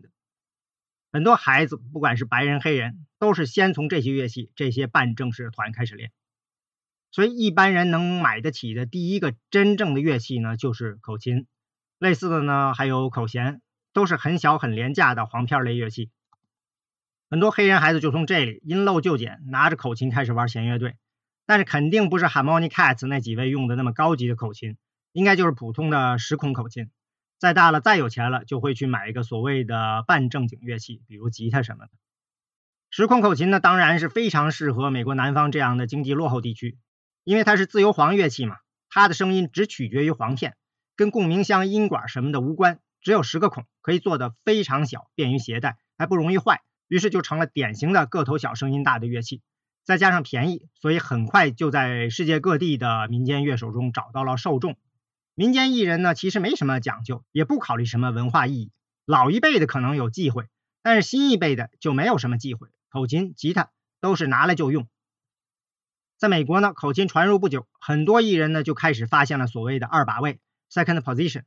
[1.12, 6.12] 很多孩子，不管是白人黑人，都是先从这些乐器、这些半正式团开始练。
[7.10, 11.46] 所以一般人能买得起的第一个真正的乐器呢，就是口琴。
[11.98, 13.60] 类似的呢，还有口弦，
[13.92, 16.10] 都是很小很廉价的簧片类乐器。
[17.28, 20.94] 很多黑人孩子就从这里因陋就简，拿着口琴开始玩弦乐队。
[21.50, 24.76] 但是肯定不是 Harmony Cats 那几位用的那么高级的口琴，
[25.10, 26.92] 应该就是普通的十孔口琴。
[27.40, 31.90] 再大了、再有钱了，就会去买一个所谓的半正经乐器，比如吉他什么的。
[32.88, 36.78] 十孔口琴呢，当然是非常适合美国南方这样的经济落后地区，
[37.24, 38.58] 因为它是自由簧乐器嘛，
[38.88, 40.54] 它的声音只取决于簧片，
[40.94, 49.42] 跟共鸣箱、音管什么的无关，只有十个孔，可以做的非常小，便于携带，还不容易坏，于是就成了典型的个头小、声音大的乐器。
[49.90, 54.76] 再加上便宜，所以很快就在世界各地的民间乐手中找到了受众。
[55.34, 58.70] 民间艺人呢，其实没什么讲究，也不考虑什么文化意义。
[59.04, 60.46] 老一辈的可能有忌讳，
[60.80, 64.86] 但是新一辈的就没有什么忌讳，口琴、吉他都是拿来就用。
[66.16, 70.38] 在美国呢，口琴传入不久，很多艺人呢就开始发现了所谓的二把位
[70.72, 71.42] （second position），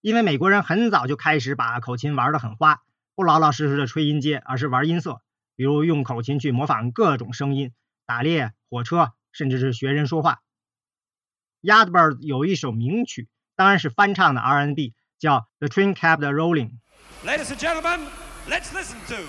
[0.00, 2.80] 因为美国人很早就开始把口琴玩得很花，
[3.14, 5.20] 不老老实实的吹音阶，而是玩音色。
[5.56, 7.72] 比如用口琴去模仿各种声音，
[8.06, 10.40] 打猎、火车，甚至是学人说话。
[11.62, 16.70] Yardbirds 有一首名曲，当然是翻唱的 R&B，叫《The Train Kept Rolling》。
[17.26, 18.06] Ladies and gentlemen,
[18.48, 19.22] let's listen to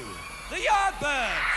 [0.49, 1.54] the Yardbirds.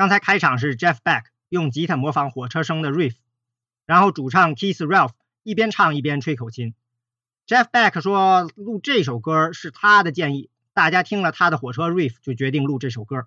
[0.00, 3.16] 刚才开场是 Jeff Beck 用吉他模仿火车声的 riff，
[3.84, 5.10] 然后主唱 Keith Ralph
[5.42, 6.72] 一边唱一边吹口琴。
[7.46, 13.26] Jeff Beck 说录这首歌是他的建议，大家听了他的火车 riff 就决定录这首歌。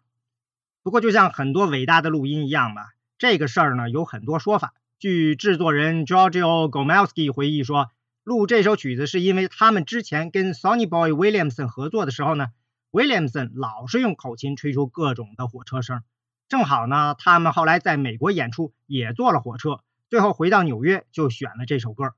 [0.81, 4.73] 不过就像很多伟大的录音一样吧，这个事儿呢有很多说法。
[4.97, 7.91] 据制作人 Giorgio Gomelski 回忆说，
[8.23, 12.47] 录这首曲子是因为他们之前跟 Sonny Boy Williamson 合作的时候呢
[12.91, 16.01] ，Williamson 老是用口琴吹出各种的火车声。
[16.49, 19.79] 正好呢，他们后来在美国演出也坐了火车，
[20.09, 22.13] 最后回到纽约就选了这首歌。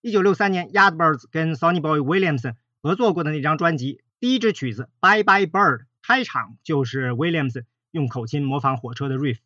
[0.00, 9.38] 一九六三年，Yardbirds 跟 Sonny Boy Williamson 合作过的那张专辑，第一支曲子《Bye Bye Bird》开场就是 Williamson 用口琴模仿火车的 riff。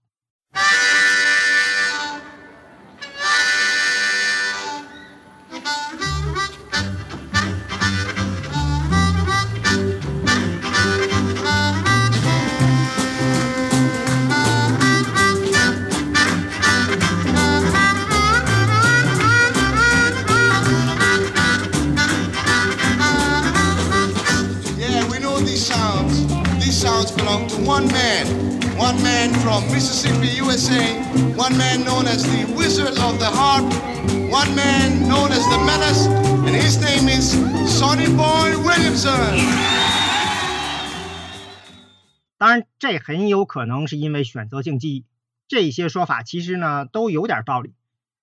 [42.37, 45.05] 当然，这很有可能是因为选择性记忆。
[45.49, 47.75] 这些说法其实呢都有点道理。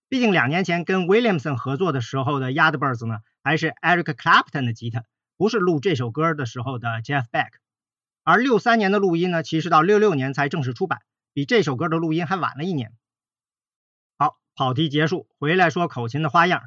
[0.07, 5.03] 毕竟两年前跟 Williamson 合作的时候的 Yardbirds 呢，还是 Eric Clapton 的吉他，
[5.35, 7.49] 不是录这首歌的时候的 Jeff Beck。
[8.23, 11.01] 而六三年的录音呢，其实到六六年才正式出版，
[11.33, 12.93] 比这首歌的录音还晚了一年。
[14.17, 16.61] 好，跑题结束，回来说口琴的花样。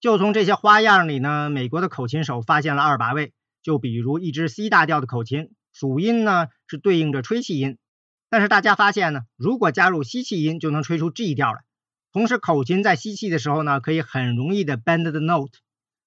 [0.00, 7.78] 就从这些花样里呢，美国的口琴手发现了二把位，就比如一支 C 大调的口琴，主音呢是对应着吹气音，
[8.30, 11.60] 但是大家发现呢，如果加入吸气音，就能吹出 G 调来。
[12.12, 15.58] 同时，口琴在吸气的时候呢，可以很容易的 bend the note，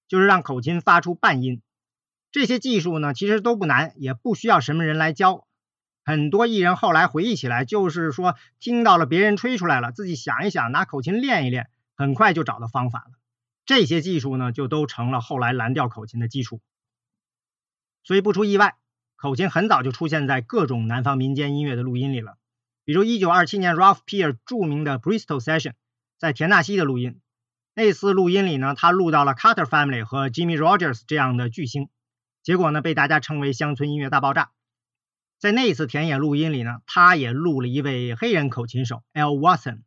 [0.08, 1.62] 就是让口琴发出半音。
[2.32, 5.46] 这些技术呢，其实都不难，也不需要什么人来教。
[6.04, 13.12] 很多艺人后来回忆起来，就是说听到了别人吹出来了，自己想一想，拿口琴练一练，很快就找到方法了。
[13.66, 16.62] 这些技术呢，就都成了后来蓝调口琴的基础。
[18.04, 18.76] 所以不出意外，
[19.16, 22.38] 口琴很早就出现在各种南方民间音乐的录音里了。
[22.84, 25.74] 比如1927年 Ralph Peer 著名的 Bristol Session，
[26.18, 27.20] 在田纳西的录音。
[27.74, 31.90] 那次录音里呢，他录到了 Carter Family 和 Jimmy Rogers 这样的巨星，
[32.44, 34.52] 结果呢被大家称为乡村音乐大爆炸。
[35.39, 39.84] 在那一次田野录音里呢，他也录了一位黑人口琴手 Al Watson。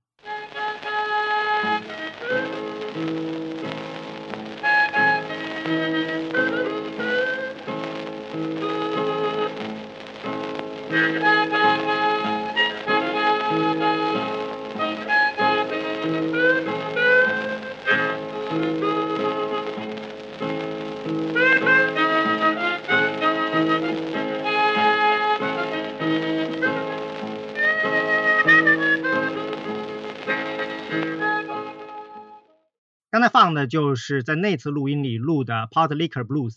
[33.15, 36.51] 刚才放的就是在那次录音里录的 p o t l i c k e r Blues》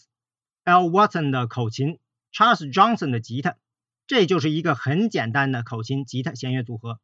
[0.64, 0.90] ，L.
[0.90, 2.00] Watson 的口琴
[2.34, 3.58] ，Charles Johnson 的吉他，
[4.08, 7.00] 这就是一个很简单的口琴吉他弦乐组合。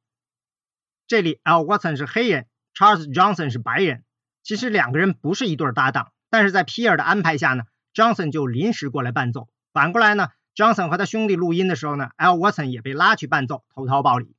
[1.06, 1.66] 这里 L.
[1.66, 4.04] Watson 是黑人，Charles Johnson 是白人，
[4.41, 9.49] 其实两个人不是一对搭档，但是在皮尔的安排下呢，，Johnson 就临时过来伴奏。
[9.72, 12.38] 反过来呢，Johnson 和他兄弟录音的时候呢，L.
[12.38, 14.36] Watson 也被拉去伴奏，投桃报李。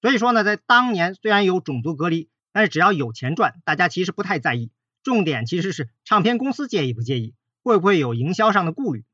[0.00, 4.70] 所以说呢，在当年虽然有种族隔离，但是只要有钱赚，大家其实不太在意。
[5.02, 9.04] 重点其实是唱片公司介意不介意，会不会有营销上的顾虑。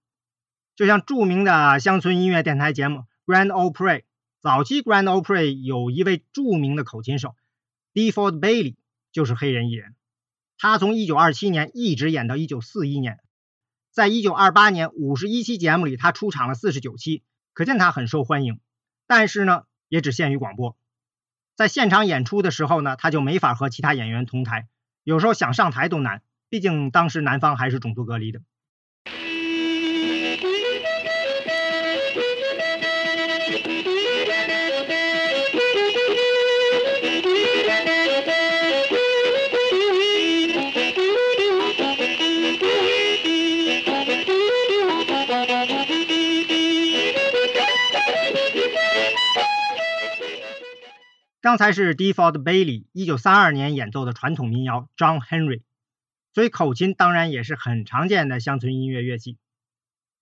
[0.76, 4.04] 就像著名的乡村音乐电台节目 Grand Ole Opry，
[4.38, 7.34] 早期 Grand Ole Opry 有一位著名的口琴手
[7.92, 8.76] Deford Bailey，
[9.10, 9.96] 就是黑人艺人。
[10.56, 13.18] 他从1927年一直演到1941年，
[13.90, 17.24] 在1928年51期节目里，他出场了49期，
[17.54, 18.60] 可见他很受欢迎。
[19.08, 20.76] 但是呢，也只限于广播。
[21.54, 24.68] 在现场演出的时候呢，他就没法和其他演员同台，
[25.04, 28.40] 有时候想上台都难，毕竟当时南方还是种族隔离的。
[51.42, 55.62] 刚才是 Default Bailey 一九三二年演奏的传统民谣 John Henry，
[56.32, 59.38] 所以口琴当然也是很常见的乡村音乐乐器。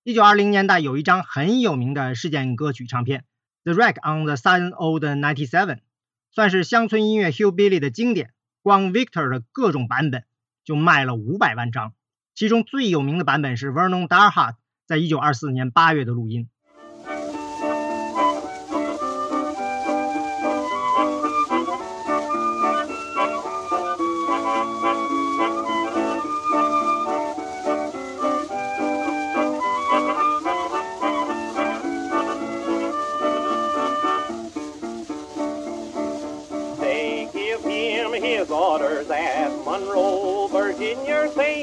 [0.03, 3.27] 一九二零年代有一张很有名的事件歌曲唱片
[3.65, 5.81] The Wreck on the Sun Old Ninety Seven，
[6.31, 8.33] 算是乡村音乐 Hillbilly 的经典。
[8.63, 10.25] 光 Victor 的各种版本
[10.65, 11.93] 就卖了五百万张，
[12.35, 14.55] 其中最有名的版本是 Vernon Darhart
[14.87, 16.49] 在一九二四年八月的录音。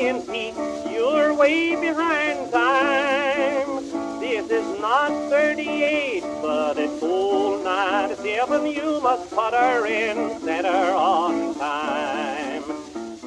[0.06, 0.54] Virginia, saying, Pete,
[0.92, 3.82] you're way behind time.
[4.20, 8.66] This is not 38, but it's old 97.
[8.66, 12.62] You must put her in center on time.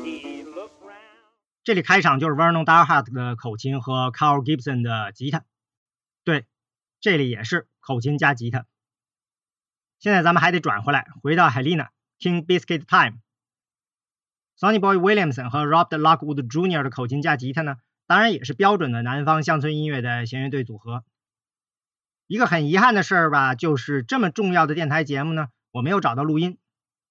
[0.04, 0.96] He looked round.
[1.64, 5.44] 这里开场就是 Vernon Darhart 的口琴和 Carl Gibson 的吉他，
[6.24, 6.46] 对，
[7.02, 8.66] 这里也是口琴加吉他。
[10.00, 11.90] 现在咱们还得转回来，回到 Helena
[12.20, 13.20] King Biscuit Time。
[14.61, 16.83] Sonny Boy Williamson 和 Robert Lockwood Jr.
[16.83, 21.03] 的口琴加吉他呢，当然也是标准的南方乡村音乐的弦乐队组合。
[22.27, 26.59] 一个很遗憾的事儿吧，就是这么重要的电台节目呢，我没有找到录音。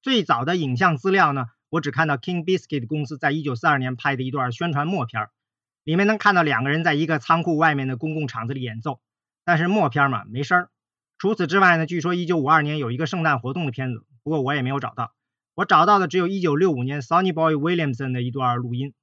[0.04, 5.30] 最早的影像资料呢，我只看到 King Biscuit 公司在一九四二年拍的一段宣传默片，
[5.84, 9.02] 里面能看到两个人在一个仓库外面的公共场子里演奏，
[9.44, 10.70] 但是默片嘛没声儿。
[11.18, 15.16] 除此之外呢，据说一九五二年有一个圣诞活动的片子，不过我也没有找到。
[15.60, 18.94] 我找到的只有一九六五年 Sonny Boy Williamson 的一段录音。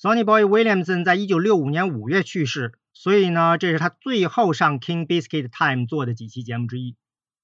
[0.00, 6.94] Sonny Boy Williamson 在一九六五年五月去世，所以呢，这是他最后上 King Biscuit Time 做的几期节目之一。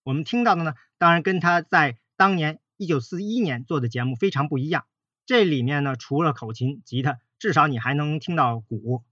[0.05, 4.84] 我们听到的呢，当然跟他在当年一九四一年做的节目非常不一样。
[5.26, 9.02] 这里面呢，除了口琴、吉他，至少你还能听到鼓。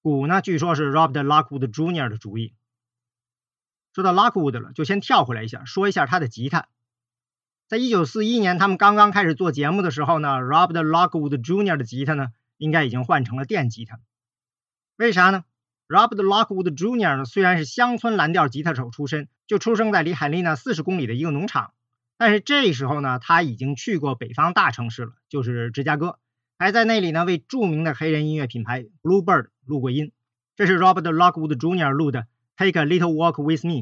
[0.00, 2.08] 鼓呢，据说是 Robert Lockwood Jr.
[2.08, 2.54] 的主意。
[3.92, 6.68] 说到 Lockwood 了，就先跳回来一下，说一下他的吉他。
[7.68, 11.76] 在一九四一年，他们刚刚开始做节目的时候呢，Robert Lockwood Jr.
[11.76, 14.00] 的吉他呢，应该已经换成了电吉他。
[14.96, 15.44] 为啥呢
[15.86, 17.18] ？Robert Lockwood Jr.
[17.18, 21.72] 呢，虽然是乡村蓝调吉他手出身，就出生在离海利娜四十公里的一个农场，
[22.16, 26.18] 但是这时候呢，他已经去过北方大城市了，就是芝加哥，
[26.58, 30.12] 还在那里呢为著名的黑人音乐品牌 Bluebird 录过音。
[30.56, 31.90] 这是 Robert Lockwood Jr.
[31.90, 32.20] 录的
[32.56, 33.72] 《Take a Little Walk with Me》。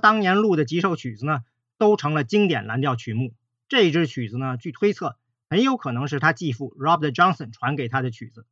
[0.00, 1.42] 当年录的几首曲子呢，
[1.78, 3.34] 都成了经典蓝调曲目。
[3.68, 5.16] 这支曲子呢，据推测
[5.48, 8.46] 很有可能是他继父 Robert Johnson 传给他的曲子。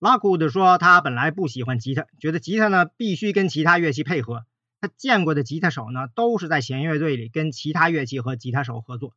[0.00, 4.44] Lockwood 说，他本来不喜欢吉他，觉得吉他呢必须跟其他乐器配合。
[4.80, 9.14] 他见过的吉他手呢，都是在弦乐队里跟其他乐器和吉他手合作。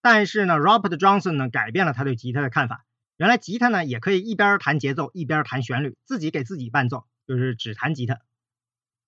[0.00, 2.84] 但是呢，Robert Johnson 呢改变了他对吉他的看法。
[3.16, 8.18] 原来吉他呢也可以一边弹节奏一边弹旋律，自己给自己伴奏，就是只弹吉他。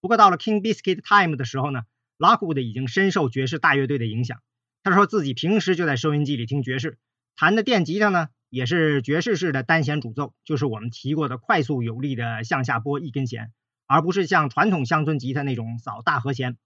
[0.03, 1.82] 不过到了 King Biscuit Time 的时候呢
[2.18, 4.42] ，Lockwood 已经深受爵士大乐队的影响。
[4.82, 6.98] 他说自己平时就在收音机里听爵士，
[7.36, 13.53] 弹的电吉他呢也是爵士式的单弦主奏，就是我们提过的快速有力的向下拨一根弦，
[13.86, 16.57] 而不是像传统乡村吉他那种扫大和弦。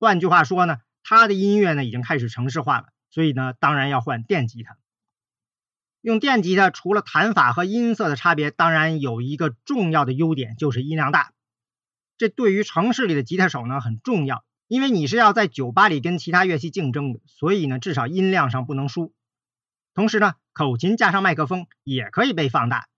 [0.00, 4.76] 换句话说呢，他的音乐呢已经开始城市化了，所以呢当然要换电吉他。
[6.00, 11.32] 用电吉他除了弹法和音色的差别，当然有一个重要的优点就是音量大。
[12.18, 19.12] 这对于城市里的吉他手呢很重要，因为你是要在酒吧里跟其他乐器竞争的，所以呢至少音量上不能输。
[19.94, 22.88] 同时呢，口琴加上麦克风也可以被放大。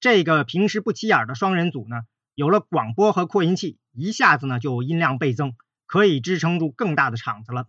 [0.00, 2.02] 这个平时不起眼的双人组呢，
[2.34, 5.54] 有了广播和扩音器，一下子呢就音量倍增，
[5.86, 7.66] 可以支撑住更大的场子了。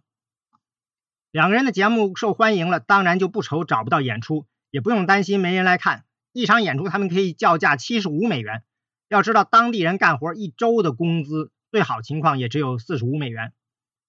[1.32, 6.06] 两个人的节目受欢迎了，当然就不愁找不到演出，也不用担心没人来看。
[6.34, 8.64] 一场演出他们可以叫价七十五美元。
[9.10, 13.54] 要知道，当地人干活一周的工资，最好情况也只有四十五美元。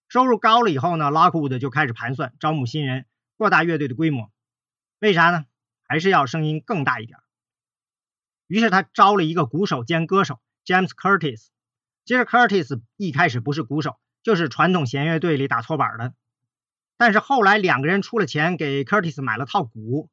[0.09, 4.31] 收入高了以后呢，Lockwood 就开始盘算招募新人，扩大乐队的规模。
[4.99, 5.45] 为啥呢？
[5.87, 7.19] 还是要声音更大一点。
[8.47, 11.47] 于是他招了一个鼓手兼歌手 James Curtis。
[12.05, 16.15] 其实 Curtis 一开始不是鼓手，就是传统弦乐队里打搓板的。
[16.97, 20.11] 但是后来两个人出了钱，给 Curtis 买了套鼓，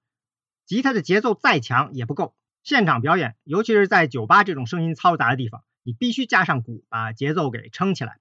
[0.66, 2.36] 吉他的节奏再强也不够。
[2.66, 8.18] 现场表演，尤其是在酒吧这种声音嘈杂的地方，你必须加上鼓，把节奏给撑起来。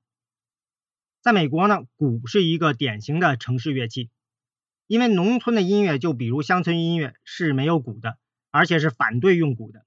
[1.22, 4.11] 在美国呢，鼓是一个典型的城市乐器，
[4.86, 8.18] 因为农村的音乐，就比如乡村音乐是没有鼓的，
[8.51, 9.86] 而且是反对用鼓的。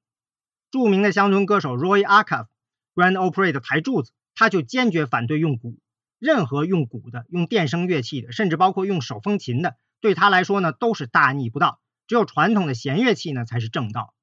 [0.72, 5.78] 著名的乡村歌手 Roy Acuff，Grand Ole Opry 的台柱子，他就坚决反对用鼓。
[6.18, 11.80] 任何用鼓的、用电声乐器的，甚至包括用手风琴的，对他来说呢，都是大逆不道。
[12.08, 14.16] 只有传统的弦乐器呢，才是正道。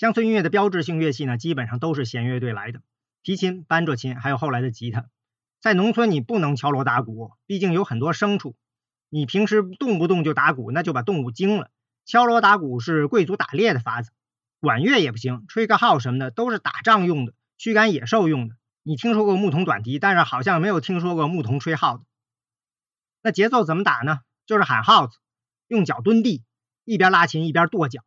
[0.00, 2.80] 乡村音乐的标志性乐器呢，基本上都是弦乐队来的，
[3.22, 5.10] 提琴、班卓琴，还有后来的吉他。
[5.60, 8.56] 在农村，你不能敲锣打鼓，毕竟有很多牲畜，
[9.10, 11.70] 你平时动不动就打鼓，那就把动物惊了。
[12.06, 14.10] 敲锣打鼓是贵族打猎的法子，
[14.58, 18.56] 管乐也不行，吹个号什么的都是打仗用的，驱赶野兽用的。
[18.82, 22.04] 你听说过牧童短笛，但是好像没有听说过牧童吹号的。
[23.22, 24.20] 那节奏怎么打呢？
[24.46, 25.18] 就是喊号子，
[25.68, 26.42] 用脚蹲地，
[26.86, 28.02] 一边拉琴一边跺脚。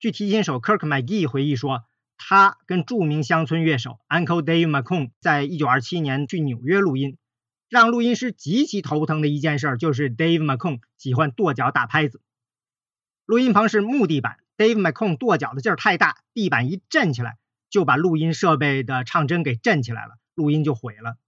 [0.00, 1.84] 据提琴手 Kirk McGee 回忆说，
[2.16, 7.18] 他跟著名乡村乐手 Uncle Dave McCone 在一九二七年去纽约录音，
[7.68, 12.22] 让录音师极其头疼的一件事就是 Dave McCone 喜欢跺脚打拍子。
[13.26, 17.36] 录音棚是木地板，Dave McCone 跺脚的劲儿太大，地板一震起来，
[17.68, 21.18] 就把录音设备的唱针给震起来了，录音就毁了。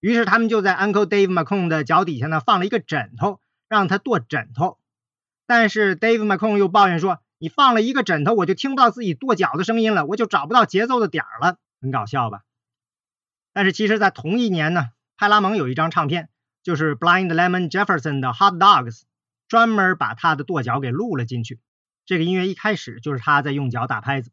[0.00, 4.78] 于是他们就在 Uncle Dave McCone 的脚底下呢放了一个枕头，让他跺枕头。
[5.46, 7.20] 但是 Dave McCone 又抱怨说。
[7.44, 12.40] 你放了一个枕头，我就听不到自己跺脚的声音了，我就找不到节奏的点儿了，很搞笑吧？
[13.52, 14.88] 但是其实，在同一年呢，
[15.18, 16.30] 派拉蒙有一张唱片，
[16.62, 19.02] 就是 Blind Lemon Jefferson 的 Hot Dogs，
[19.46, 21.60] 专门把他的跺脚给录了进去。
[22.06, 24.30] 这个音乐一开始就是他在用脚打拍子。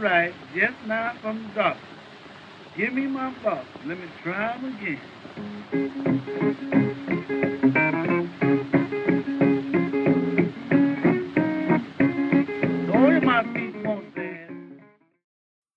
[0.00, 1.97] Right, just now from the doctor.
[2.78, 4.98] Give me my box, let me try 'em again.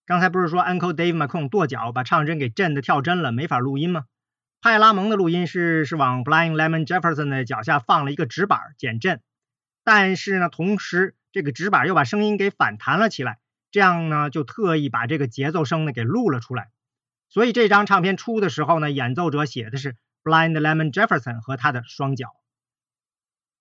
[0.05, 4.03] 刚才不是说 Uncle Dave McCon 跺脚把唱针给震的跳针了，没法录音吗？
[4.61, 9.21] 派拉蒙的录音是是往 Blind Lemon Jefferson 的脚下放了一个纸板减震，
[9.83, 13.39] 但是呢，同时这个纸板又把声音给反弹了起来，
[13.71, 16.69] 这样呢就特意把这个节奏声呢给录了出来。
[17.31, 22.35] 所以这张唱片出的时候呢，演奏者写的是 Blind Lemon Jefferson 和他的双脚。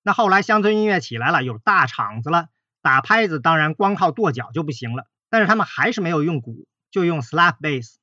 [0.02, 2.48] 那后来乡村音乐起来了，有大场子了，
[2.82, 7.94] 打拍子当然光靠跺脚就不行了，但是他们还是没有用鼓，就用 slap bass。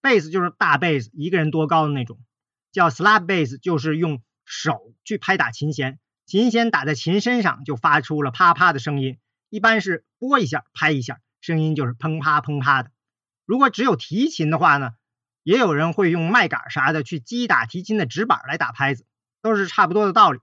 [0.00, 2.20] bass 就是大贝斯，一个人多高的那种，
[2.70, 12.92] 叫 slap bass，就是用手去拍打琴弦，琴弦打在琴身上就发出了啪啪的声音，一般是拨一下拍一下，声音就是砰啪砰啪的。
[13.44, 14.92] 如果只有提琴的话呢，
[15.42, 19.04] 也有人会用麦秆啥的去击打提琴的纸板来打拍子，
[19.42, 20.40] 都是差不多的道理。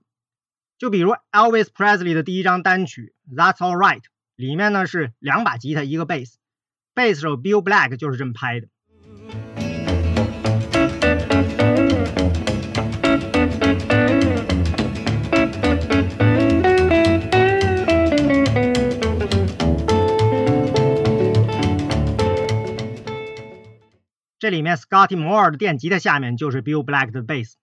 [0.78, 4.00] 就比如 Elvis Presley 的第一张单曲《That's All Right》，
[4.36, 6.38] 里面呢是两把吉他一个贝斯，
[6.94, 8.68] 贝斯手 Bill Black 就是这么拍的。
[24.40, 27.58] 这里面 Scotty Moore 的电吉他下面就是 Bill Black 的贝斯。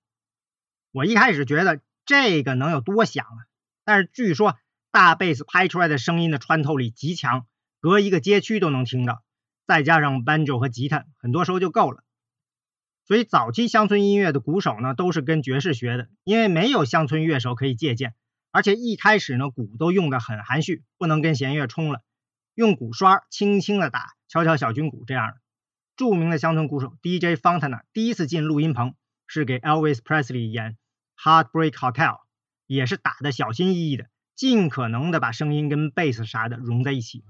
[0.92, 3.50] 我一开始觉得这个能有多响啊？
[3.84, 4.60] 但是据说
[4.92, 7.48] 大贝斯拍出来的声音的穿透力极强，
[7.80, 9.24] 隔一个街区都能听到，
[9.66, 12.04] 再加上 banjo 和吉他，很多时候就够了。
[13.08, 18.14] 所以早期乡村音乐的鼓手呢，都是跟爵士学的，因为没有乡村乐手可以借鉴，
[18.52, 22.04] 而且一开始呢，鼓都用的很含蓄，不能跟弦乐冲了，
[22.54, 25.38] 用鼓刷轻轻的打，敲敲小军鼓这样的。
[25.98, 28.94] 著名的乡村鼓手 DJ Fontana 第一次进录音棚
[29.26, 30.78] 是给 Elvis Presley 演
[31.20, 32.14] 《Heartbreak Hotel》，
[32.68, 37.24] 也是打的小心翼翼的，尽可能的把声音跟贝斯啥的融在一起。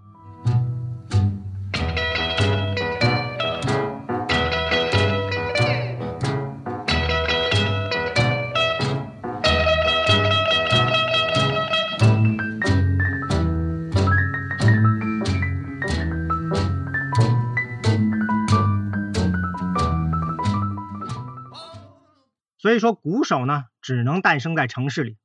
[22.67, 25.15] 所以说，鼓手呢只能诞生在城市里，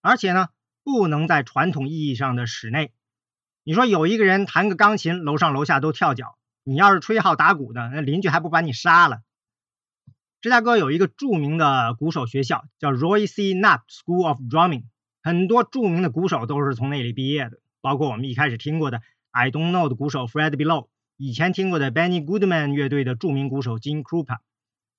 [0.00, 0.48] 而且呢
[0.82, 2.94] 不能在传统意义上的室内。
[3.64, 9.18] 你说有一个人弹个钢琴，楼上楼下都跳脚，你要是吹号打鼓的，那邻居还不把你杀了？
[10.40, 13.52] 芝加哥有一个著名的鼓手学校，叫 Roy C.
[13.52, 14.84] Knapp School of Drumming，
[15.22, 20.88] 很多著名的鼓手都是从那里毕业的，包括我们一开始听过的 I Don't Know 的鼓手 Fred Below，
[21.18, 24.38] 以前听过的 Benny Goodman 乐队的著名鼓手 Jim Krupa。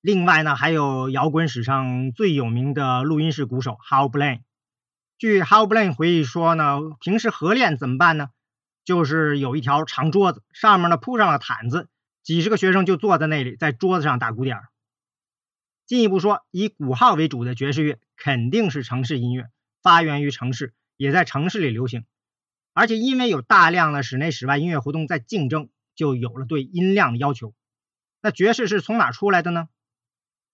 [0.00, 4.42] 另外呢，还有摇滚史上最有名的录音室鼓手 How Blaine。
[5.18, 8.30] 据 How Blaine 回忆说呢，平时合练怎么办呢？
[8.84, 11.88] 就是有一条长桌子，上面呢铺上了毯子，
[12.22, 14.68] 几十个学生就坐在那里，在桌子上打鼓点儿。
[15.84, 19.50] 进一步说，以鼓号为主的爵士乐肯定是城市音乐，
[19.82, 22.04] 发源于城市，也在城市里流行。
[22.72, 27.52] 而且因为有大量的室内室外音乐活动在竞争，就有了对音量的要求。
[28.22, 29.68] 那爵士是从哪出来的呢？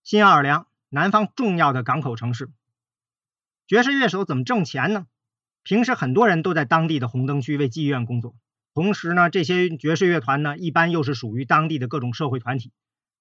[0.04, 2.50] 新奥尔良，南方重要的港口城市。
[3.66, 5.06] 爵士乐手怎么挣钱呢？
[5.62, 8.36] 平时很多人都在当地的红灯区为妓院工作，
[8.74, 12.70] 同时呢，这些爵士乐团呢，一般又是属于当地的各种社会团体。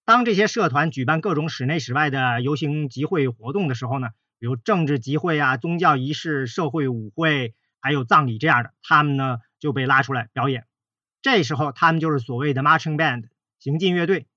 [0.03, 10.67] 当这些社团举办各种室内室外的游行集会活动的时候呢，比如政治集会啊、宗教仪式、社会舞会，还有葬礼这样的，他们呢就被拉出来表演。
[11.21, 14.27] 这时候，他们就是所谓的 marching band 行进乐队。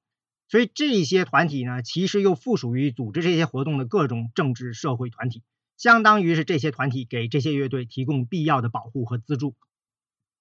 [0.49, 5.43] 所以这些团体呢，其实又附属于组织这些活动的各种政治社会团体，
[5.77, 9.57] 相当于是这些团体给这些乐队提供必要的保护和资助。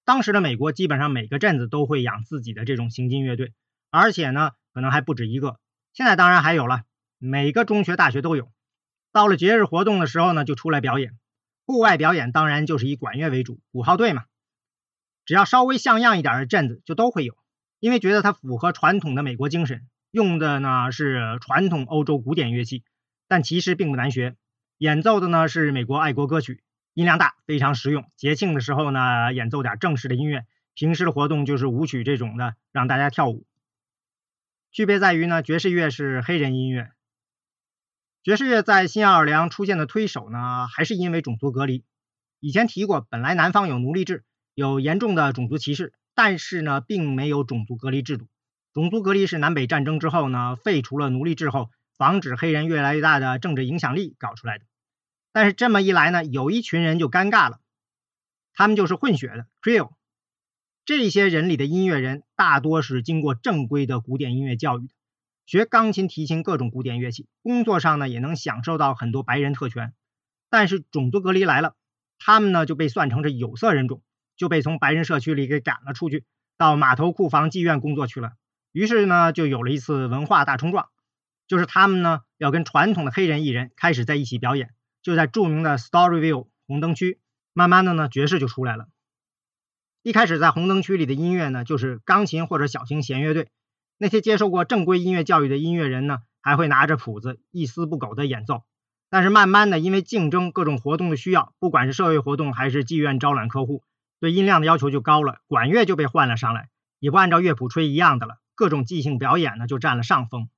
[0.04, 3.52] 当时的美国基本上每个镇子都会养自己的这种行进乐队，
[3.90, 5.58] 而且呢，可能还不止一个。
[5.92, 6.82] 现在当然还有了，
[7.18, 8.52] 每个中学、大学都有。
[9.10, 11.18] 到了节日活动的时候呢，就出来表演。
[11.64, 14.24] 户外表演当然就是以管乐为主，鼓号队嘛。
[15.24, 17.36] 只要稍微像样一点的镇子就都会有，
[17.80, 19.88] 因为觉得它符合传统的美国精神。
[20.16, 22.84] 用的呢是传统欧洲古典乐器，
[23.28, 24.34] 但其实并不难学。
[24.78, 26.62] 演奏的呢是美国爱国歌曲，
[26.94, 28.10] 音量大，非常实用。
[28.16, 33.44] 节庆的时候呢，演奏点正式的音乐；平时的活动就是舞曲这种的，让大家跳舞。
[34.72, 36.92] 区别在于呢，爵士乐是黑人音乐。
[38.22, 41.84] 爵士乐在新奥尔良出现的推手呢，还是因为种族隔离。
[42.40, 48.26] 以前提过，本来南方有奴隶制，有严重的种族歧视，但是呢，并没有种族隔离制度。
[48.76, 54.66] 种族隔离是南北战争之后呢，废除了奴隶制后，防止黑人越来越大的政治影响力搞出来的。
[55.32, 57.58] 但是这么一来呢，有一群人就尴尬了，
[58.52, 59.92] 他们就是混血的 c r e o l。
[60.84, 64.92] 这些人里的音乐人大多是经过正规的古典音乐教育的，
[65.46, 69.94] 学钢琴、提琴各种古典乐器，工作上呢也能享受到很多白人特权。
[70.50, 71.76] 但是种族隔离来了，
[72.18, 74.02] 他们呢就被算成是有色人种，
[74.36, 76.26] 就被从白人社区里给赶了出去，
[76.58, 78.32] 到码头、库房、妓院工作去了。
[78.76, 80.90] 于是呢，就有了一次文化大冲撞，
[81.48, 87.18] 就是他们呢要跟传统的黑人艺人开始在一起表演，就在著名的 Storyville 红灯区，
[87.54, 88.88] 慢慢的呢爵士就出来了。
[90.02, 93.48] 一开始在红灯区里的音乐呢，就是钢琴或者小型弦乐队，
[93.96, 98.62] 那些接受过正规音乐教育的音乐人呢，还会拿着谱子一丝不苟的演奏。
[99.08, 103.82] 但是慢慢的，因为竞争各种活动的需要，不管是社会活动还是妓院招揽客户，
[104.20, 106.68] 对音量的要求就高了，管乐就被换了上来，
[106.98, 108.36] 也不按照乐谱吹一样的了。
[108.56, 110.48] 各种即兴表演呢就占了上风。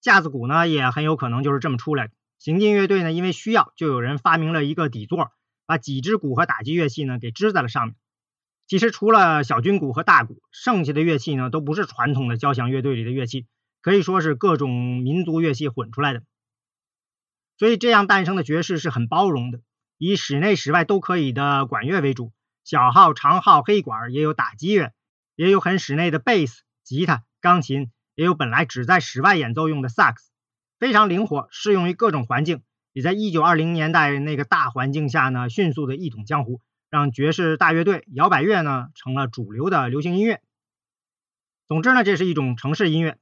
[0.00, 2.12] 架子鼓呢也很有可能就是这么出来的。
[2.38, 5.32] 行进乐队呢，因为需要，就有人发明了一个底座，
[5.64, 7.96] 把几支鼓和打击乐器呢给支在了上面。
[8.68, 13.46] 其实除了小军鼓和大鼓，剩下的乐器呢都不是传统的交响乐队里的乐器，
[13.80, 16.22] 可以说是各种民族乐器混出来的。
[17.58, 19.60] 所以这样诞生的爵士是很包容的，
[19.96, 22.32] 以室内室外都可以的管乐为主，
[22.64, 24.92] 小号、长号、黑管也有打击乐，
[25.36, 30.30] 也有很室内的贝斯、吉他、钢琴，也有本来只在室外演奏用的萨克斯。
[30.78, 32.62] 非常灵活，适用于各种环境，
[32.92, 40.40] 也在一九二零年代那个大环境下呢，迅速的一统江湖，让爵士大乐队、摇摆乐呢成了主流的流行音乐。
[41.66, 43.18] 总之呢，这是一种城市音乐。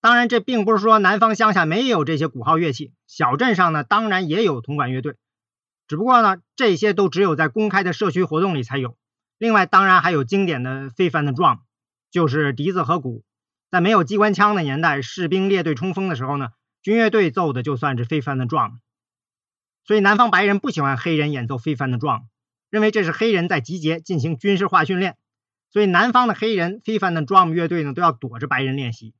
[0.00, 5.16] 当然，这并不是说南方乡下没有这些鼓号乐器，小镇上呢当然也有铜管乐队，
[5.88, 8.96] 只不过呢这些都只有在公开的社区活动里才有。
[9.36, 11.60] 另外，当然还有经典的非凡的 drum，
[12.14, 13.24] 就是笛子和鼓。
[13.72, 16.50] 在没有机关枪的年代，士兵列队冲锋的时候呢，
[16.80, 18.78] 军乐队奏的就算是非凡的 drum。
[19.84, 22.26] 所以南方白人不喜欢黑人演奏非凡的 drum，
[22.70, 25.16] 认为这是黑人在集结进行军事化训练。
[25.72, 29.12] 所以南方的黑人非凡的 drum 乐队呢，都要躲着白人练习。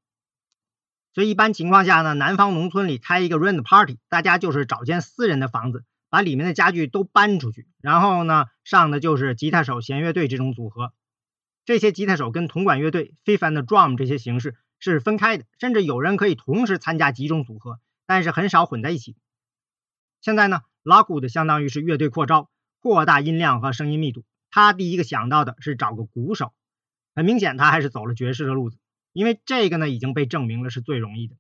[1.15, 10.93] 所以一般情况下呢，南方农村里开一个 rent party，大家就是找间私人的房子，把里面的家具都搬出去，然后呢上的就是吉他手、弦乐队这种组合。
[11.65, 19.17] 这些吉他手跟铜管乐队、非凡的 drum 这些形式是分开的，甚至有人可以同时参加几种组合，但是很少混在一起。
[20.21, 22.51] 现在呢，Lockwood 相当于是乐队扩招，
[22.81, 24.25] 扩大音量和声音密度。
[24.51, 26.53] 他第一个想到的是找个鼓手，
[27.15, 28.77] 很明显他还是走了爵士的路子，
[29.13, 31.35] 因为这个呢已经被证明了是最容易的。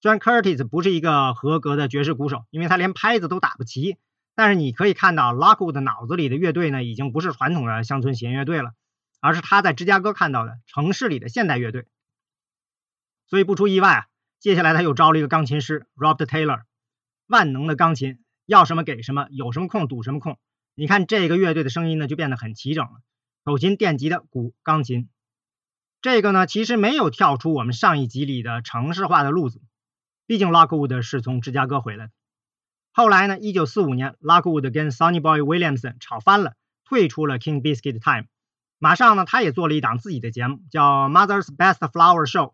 [0.00, 3.96] 虽然 Curtis 不是一个合格的爵士鼓手，因为他连拍子都打不齐，
[4.36, 8.70] 但是你可以看到 Lockwood 脑子里的乐队呢已经不是传统的乡村弦乐队了。
[9.20, 11.86] 而是他在芝加哥看到的城市里的现代乐队，
[13.26, 14.06] 所以不出意外啊，
[14.38, 16.62] 接下来他又招了一个钢琴师 Robert Taylor，
[17.26, 20.38] 万能的钢琴，要什么给什么，有什么空堵什么空。
[20.74, 23.00] 你看这个乐队的声音呢就变得很齐整了，
[23.44, 25.08] 口琴、电吉他、鼓、钢琴。
[26.02, 29.62] 这个呢其实没有跳出我们上一集里的城市化的路子，
[30.26, 32.12] 毕竟 Lockwood 是从芝加哥回来的。
[32.92, 36.54] 后来呢，一九四五年，Lockwood 跟 Sonny Boy Williamson 吵翻了，
[36.84, 38.28] 退出了 King Biscuit Time。
[38.78, 42.48] 马上呢，他也做了一档自己的节目，叫《Mother's Best Flour Show》。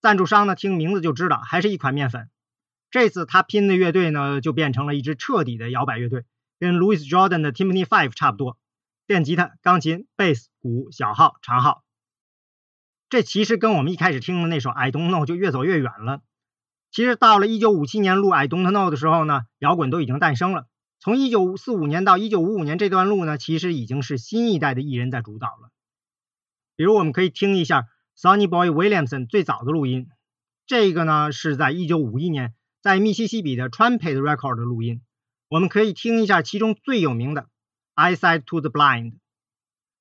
[0.00, 2.30] 赞助商呢，听名字就知道，还是一款面粉。
[2.90, 6.24] 这次他拼的乐队呢，就变成了一支彻底的摇摆乐队，
[6.58, 8.56] 跟 Louis Jordan 的 Timpani Five 差不多，
[9.06, 11.84] 电吉他、钢琴、贝斯、鼓、小号、长号。
[13.10, 16.22] 这其实跟我们一开始听的那首《I Don't Know》就越走越远了。
[16.90, 20.66] 其实到了1957年录《I Don't Know》的时候呢，摇滚都已经诞生了。
[21.00, 25.70] 从一九四五年到一九五五年这段路呢，其实已经是新一代的艺人在主导了。
[26.74, 27.86] 比如我们可以听一下
[28.16, 30.08] Sonny Boy Williamson 最早的录音，
[30.66, 35.00] 这个呢是在一九五一年在密西西比的 Trumpet Record 的录音。
[35.48, 37.42] 我们可以听一下其中最有名的
[37.94, 39.12] 《I Said to the Blind》。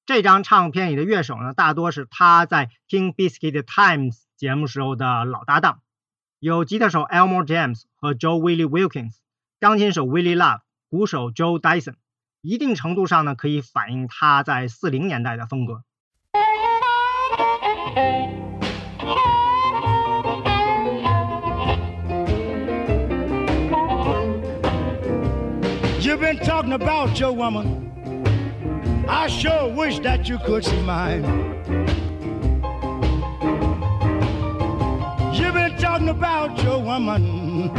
[0.05, 5.81] 这张唱片里的乐手呢，大多是他在听 Biscuit Times 节目时候的老搭档，
[6.39, 9.17] 有吉他手 Elmore James 和 Joe Willie Wilkins，
[9.59, 10.61] 钢琴手 Willie Love。
[10.89, 11.95] 鼓手 Joe Dyson，
[12.41, 15.83] 一定程度上呢，可以反映他在四零年代的风格。
[25.99, 27.91] You've been talking about your woman.
[29.09, 31.23] I sure wish that you could see mine.
[35.33, 37.71] You've been talking about your woman.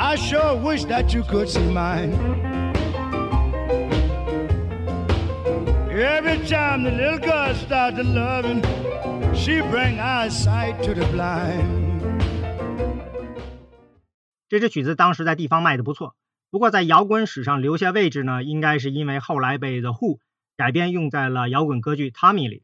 [0.00, 2.12] I sure wish that you could see mine.
[5.90, 8.62] Every time the little girl starts to loving,
[9.34, 12.22] she bring eyesight to the blind.
[14.48, 16.14] 这支曲子当时在地方卖的不错，
[16.50, 20.18] 不过在摇滚史上留下位置呢，应该是因为后来被 The Who
[20.56, 22.62] 改编用在了摇滚歌剧《Tommy》里。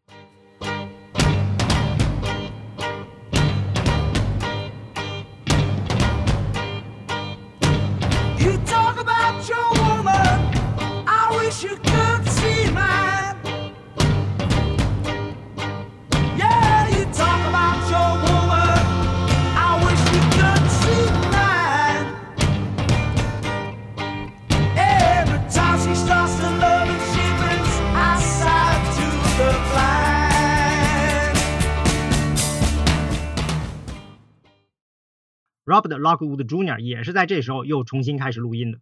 [35.65, 36.79] Robert Lockwood Jr.
[36.81, 38.79] 也是在这时候又重新开始录音的。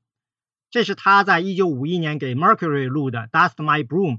[0.70, 4.16] 这是他在1951年给 Mercury 录的《Dust My Broom》，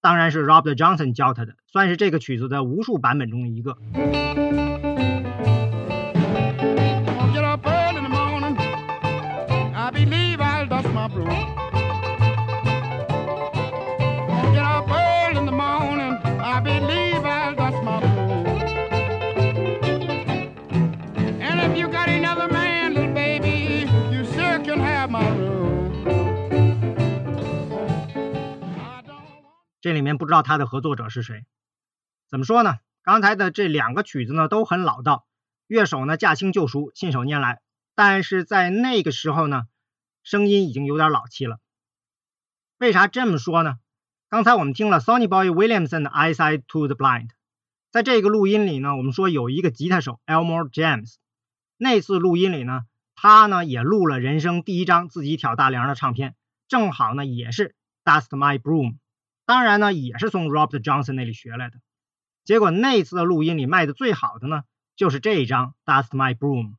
[0.00, 3.76] 当然是 Robert Johnson 教他的，算是这个曲子的无数版本中的一个。
[29.82, 31.44] 这里面不知道他的合作者是谁。
[32.30, 32.76] 怎么说呢？
[33.02, 35.26] 刚才的这两个曲子呢都很老道，
[35.66, 37.60] 乐手呢驾轻就熟，信手拈来。
[37.96, 39.64] 但是在那个时候呢，
[40.22, 41.58] 声音已经有点老气了。
[42.78, 43.74] 为啥这么说呢？
[44.28, 47.26] 刚才我们听了 Sonny Boy Williamson 的《Eyesight to the Blind》，
[47.90, 51.16] 在这个录音里呢，我们说有一个吉他手 Elmore James。
[51.76, 52.82] 那次录音里呢，
[53.16, 56.36] 他呢也录了人生第一张自己挑大梁的唱片，
[56.68, 57.74] 正好呢也是
[58.20, 58.92] 《Dust My Broom》，
[59.44, 61.76] 当然呢也是从 Robert Johnson 那里学来的。
[62.44, 64.62] 结果那次的录音里卖的最好的呢，
[64.96, 66.74] 就是这一张《Dust My Broom》。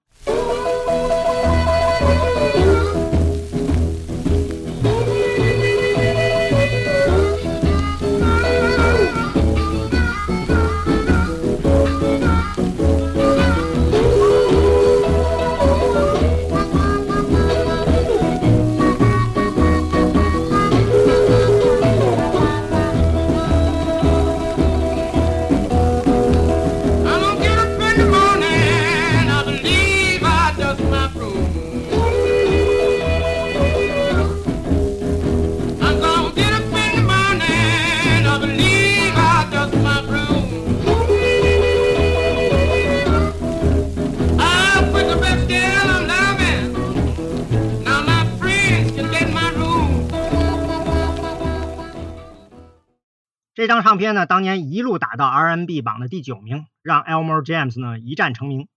[53.64, 58.68] 这张唱片呢，当年一路打到 R&B 榜的第九名，让 Elmore James 呢一战成名。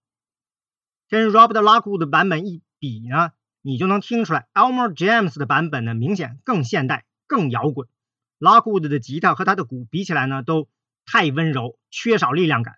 [1.09, 3.31] 跟 Robert Lockwood 的版本一比呢，
[3.61, 7.89] 你就能听出来 Elmore James 的版本呢明显更现代、更摇滚。
[8.39, 10.69] Lockwood 的吉他和他的鼓比起来呢，都
[11.05, 12.75] 太温柔，缺少力量感。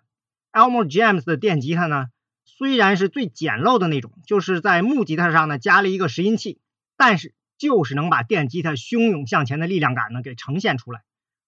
[0.50, 2.06] Elmore James 的电吉他呢，
[2.44, 6.60] 虽然是最简陋的那种，就是在木吉他上呢加了一个拾音器，
[6.96, 11.02] 但是就是能把电吉他汹涌向前的力量感呢给呈现出来。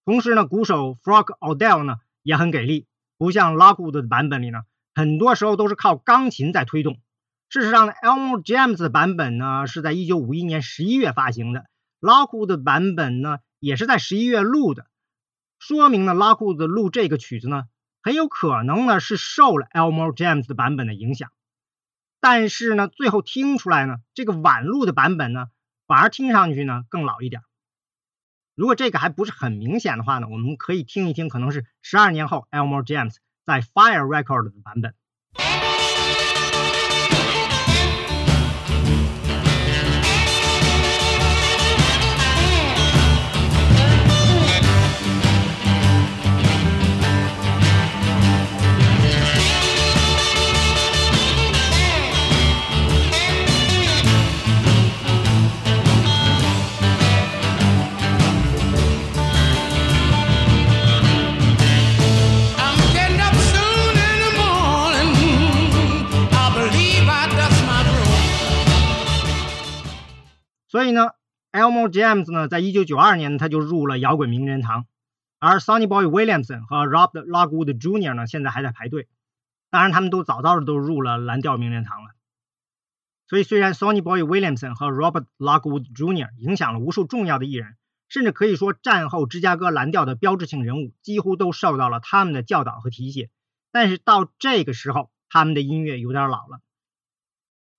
[0.05, 2.86] 同时呢，鼓手 Frog Odell 呢也很给力，
[3.18, 4.62] 不像 Lockwood 的版本里呢，
[4.94, 7.00] 很多时候都是靠钢琴在推动。
[7.48, 11.66] 事实上呢，Elmore James 的版本呢是在1951年11月发行的
[12.00, 14.86] ，Lockwood 的版本呢也是在11月录的，
[15.59, 17.64] 说明呢 Lockwood 录这个曲子呢
[18.03, 21.30] 很有可能呢是受了 Elmore James 的版本的影响。
[22.20, 25.46] 但是呢，最后听出来呢，这个晚录的版本呢，
[25.86, 27.42] 反而听上去呢更老一点。
[28.55, 34.94] 如果这个还不是很明显的话呢，我们可以听一听，可能是十二年后 Elmore James 在 Fire Record 的版本。
[70.73, 71.11] 所以呢
[71.53, 74.87] ，Elmo James 呢，在一九九二年他就入了摇滚名人堂，
[75.39, 78.14] 而 Sonny Boy Williamson 和 Robb Lockwood Jr.
[78.14, 79.07] 呢，现在还在排队。
[79.68, 82.12] 当然，他们都早早的都入了蓝调名人堂了。
[83.29, 86.31] 所以，虽然 Sonny Boy Williamson 和 Robert Lockwood Jr.
[86.39, 87.77] 影响了无数重要的艺人，
[88.09, 93.29] 甚至可以说战后芝加哥蓝调的标志性人物几乎都受到了他们的教导和提携，
[93.70, 96.61] 但是到这个时候，他们的音乐有点老了。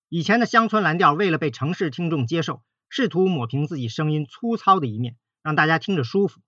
[0.08, 2.62] 以前的乡村蓝调为了被城市听众接受，
[2.96, 6.40] 试图抹平自己声音粗糙的一面，让大家听着舒服。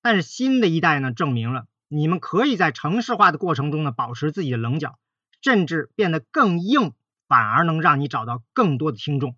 [0.00, 4.98] 但是新的一代呢，证明了你们可以在城市化的过程中呢，保持自己的棱角，
[5.42, 6.92] 甚至变得更硬，
[7.28, 9.36] 反而能让你找到更多的听众。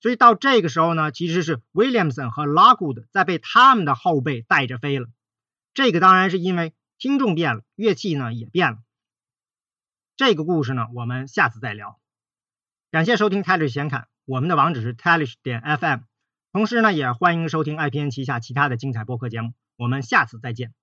[0.00, 5.06] 所以到这个时候呢，其实是 Williamson 和 Lockwood 在被他们的后辈带着飞了。
[5.72, 8.78] 这个当然是因为听众变了，乐器呢也变了。
[10.16, 12.00] 这个故事呢，我们下次再聊。
[12.90, 16.02] 感谢收听泰勒闲侃，我们的网址是 talish 点 fm，
[16.52, 19.54] 同时呢，也欢迎收听 IPN 旗下其他的精彩播客节目。
[19.78, 20.74] 我们下次再见。